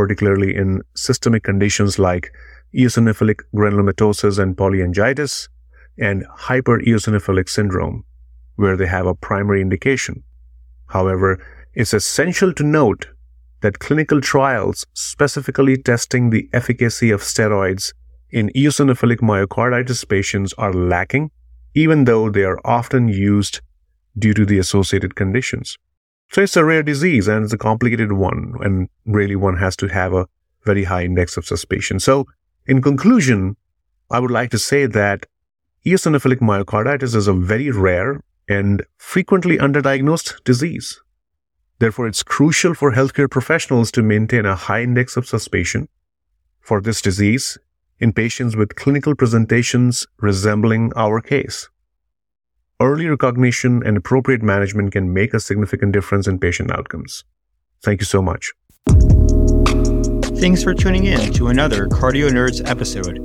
particularly 0.00 0.56
in 0.56 0.80
systemic 0.94 1.42
conditions 1.44 1.98
like 1.98 2.32
eosinophilic 2.74 3.40
granulomatosis 3.54 4.38
and 4.38 4.56
polyangiitis 4.56 5.48
and 5.98 6.24
hypereosinophilic 6.48 7.50
syndrome, 7.50 8.02
where 8.56 8.78
they 8.78 8.86
have 8.86 9.06
a 9.06 9.14
primary 9.14 9.60
indication. 9.60 10.22
However, 10.86 11.30
it's 11.74 11.92
essential 11.92 12.54
to 12.54 12.64
note 12.64 13.08
that 13.60 13.78
clinical 13.78 14.22
trials 14.22 14.86
specifically 14.94 15.76
testing 15.76 16.30
the 16.30 16.48
efficacy 16.54 17.10
of 17.10 17.20
steroids 17.20 17.92
in 18.30 18.48
eosinophilic 18.56 19.20
myocarditis 19.30 20.08
patients 20.08 20.54
are 20.56 20.72
lacking, 20.72 21.30
even 21.74 22.04
though 22.04 22.30
they 22.30 22.44
are 22.44 22.60
often 22.64 23.08
used 23.08 23.60
due 24.18 24.32
to 24.32 24.46
the 24.46 24.58
associated 24.58 25.14
conditions. 25.14 25.76
So 26.32 26.42
it's 26.42 26.56
a 26.56 26.64
rare 26.64 26.84
disease 26.84 27.26
and 27.26 27.44
it's 27.44 27.52
a 27.52 27.58
complicated 27.58 28.12
one, 28.12 28.54
and 28.60 28.88
really 29.04 29.34
one 29.34 29.56
has 29.56 29.74
to 29.76 29.88
have 29.88 30.12
a 30.12 30.26
very 30.64 30.84
high 30.84 31.04
index 31.04 31.36
of 31.36 31.44
suspicion. 31.44 31.98
So, 31.98 32.26
in 32.66 32.82
conclusion, 32.82 33.56
I 34.10 34.20
would 34.20 34.30
like 34.30 34.50
to 34.50 34.58
say 34.58 34.86
that 34.86 35.26
eosinophilic 35.84 36.38
myocarditis 36.38 37.16
is 37.16 37.26
a 37.26 37.32
very 37.32 37.70
rare 37.70 38.22
and 38.48 38.84
frequently 38.96 39.58
underdiagnosed 39.58 40.44
disease. 40.44 41.00
Therefore, 41.80 42.06
it's 42.06 42.22
crucial 42.22 42.74
for 42.74 42.92
healthcare 42.92 43.30
professionals 43.30 43.90
to 43.92 44.02
maintain 44.02 44.46
a 44.46 44.54
high 44.54 44.82
index 44.82 45.16
of 45.16 45.26
suspicion 45.26 45.88
for 46.60 46.80
this 46.80 47.00
disease 47.00 47.58
in 47.98 48.12
patients 48.12 48.54
with 48.54 48.76
clinical 48.76 49.16
presentations 49.16 50.06
resembling 50.18 50.92
our 50.94 51.20
case. 51.20 51.68
Early 52.82 53.06
recognition 53.08 53.82
and 53.84 53.98
appropriate 53.98 54.42
management 54.42 54.92
can 54.92 55.12
make 55.12 55.34
a 55.34 55.40
significant 55.40 55.92
difference 55.92 56.26
in 56.26 56.38
patient 56.38 56.72
outcomes. 56.72 57.24
Thank 57.82 58.00
you 58.00 58.06
so 58.06 58.22
much. 58.22 58.52
Thanks 60.40 60.62
for 60.62 60.72
tuning 60.72 61.04
in 61.04 61.30
to 61.34 61.48
another 61.48 61.88
CardioNerds 61.88 62.66
episode. 62.66 63.18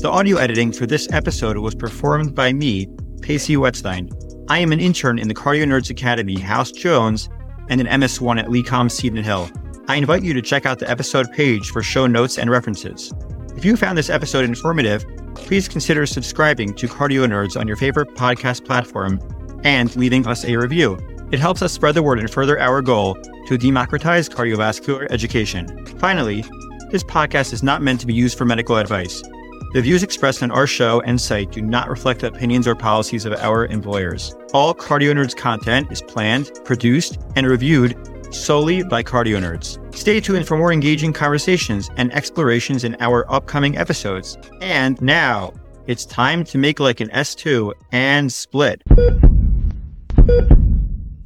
The 0.00 0.10
audio 0.10 0.36
editing 0.36 0.70
for 0.70 0.84
this 0.84 1.10
episode 1.12 1.56
was 1.56 1.74
performed 1.74 2.34
by 2.34 2.52
me, 2.52 2.88
Pace 3.22 3.48
Wetstein. 3.48 4.12
I 4.50 4.58
am 4.58 4.70
an 4.70 4.80
intern 4.80 5.18
in 5.18 5.28
the 5.28 5.34
CardioNerds 5.34 5.88
Academy, 5.88 6.38
House 6.38 6.70
Jones, 6.70 7.30
and 7.70 7.80
an 7.80 7.86
MS1 7.86 8.38
at 8.38 8.48
LECOM 8.48 8.90
Seton 8.90 9.24
Hill. 9.24 9.48
I 9.88 9.96
invite 9.96 10.24
you 10.24 10.34
to 10.34 10.42
check 10.42 10.66
out 10.66 10.78
the 10.78 10.90
episode 10.90 11.32
page 11.32 11.70
for 11.70 11.82
show 11.82 12.06
notes 12.06 12.36
and 12.36 12.50
references. 12.50 13.14
If 13.56 13.64
you 13.64 13.78
found 13.78 13.96
this 13.96 14.10
episode 14.10 14.44
informative, 14.44 15.06
please 15.40 15.68
consider 15.68 16.06
subscribing 16.06 16.74
to 16.74 16.86
CardioNerds 16.86 17.58
on 17.58 17.66
your 17.66 17.76
favorite 17.76 18.08
podcast 18.14 18.64
platform 18.64 19.20
and 19.64 19.94
leaving 19.96 20.26
us 20.26 20.44
a 20.44 20.56
review. 20.56 20.98
It 21.32 21.38
helps 21.38 21.62
us 21.62 21.72
spread 21.72 21.94
the 21.94 22.02
word 22.02 22.18
and 22.18 22.30
further 22.30 22.58
our 22.58 22.82
goal 22.82 23.16
to 23.46 23.58
democratize 23.58 24.28
cardiovascular 24.28 25.10
education. 25.10 25.86
Finally, 25.98 26.44
this 26.90 27.04
podcast 27.04 27.52
is 27.52 27.62
not 27.62 27.82
meant 27.82 28.00
to 28.00 28.06
be 28.06 28.14
used 28.14 28.36
for 28.36 28.44
medical 28.44 28.76
advice. 28.76 29.22
The 29.72 29.82
views 29.82 30.02
expressed 30.02 30.42
on 30.42 30.50
our 30.50 30.66
show 30.66 31.00
and 31.02 31.20
site 31.20 31.52
do 31.52 31.62
not 31.62 31.88
reflect 31.88 32.20
the 32.20 32.26
opinions 32.26 32.66
or 32.66 32.74
policies 32.74 33.24
of 33.24 33.34
our 33.34 33.66
employers. 33.66 34.34
All 34.52 34.74
CardioNerds 34.74 35.36
content 35.36 35.92
is 35.92 36.02
planned, 36.02 36.50
produced, 36.64 37.18
and 37.36 37.46
reviewed 37.46 37.96
solely 38.34 38.82
by 38.82 39.04
CardioNerds. 39.04 39.78
Stay 39.92 40.20
tuned 40.20 40.46
for 40.46 40.56
more 40.56 40.72
engaging 40.72 41.12
conversations 41.12 41.90
and 41.96 42.12
explorations 42.12 42.84
in 42.84 42.96
our 43.00 43.30
upcoming 43.30 43.76
episodes. 43.76 44.38
And 44.60 45.00
now, 45.02 45.52
it's 45.86 46.04
time 46.04 46.44
to 46.44 46.58
make 46.58 46.80
like 46.80 47.00
an 47.00 47.08
S2 47.08 47.72
and 47.92 48.32
split. 48.32 48.82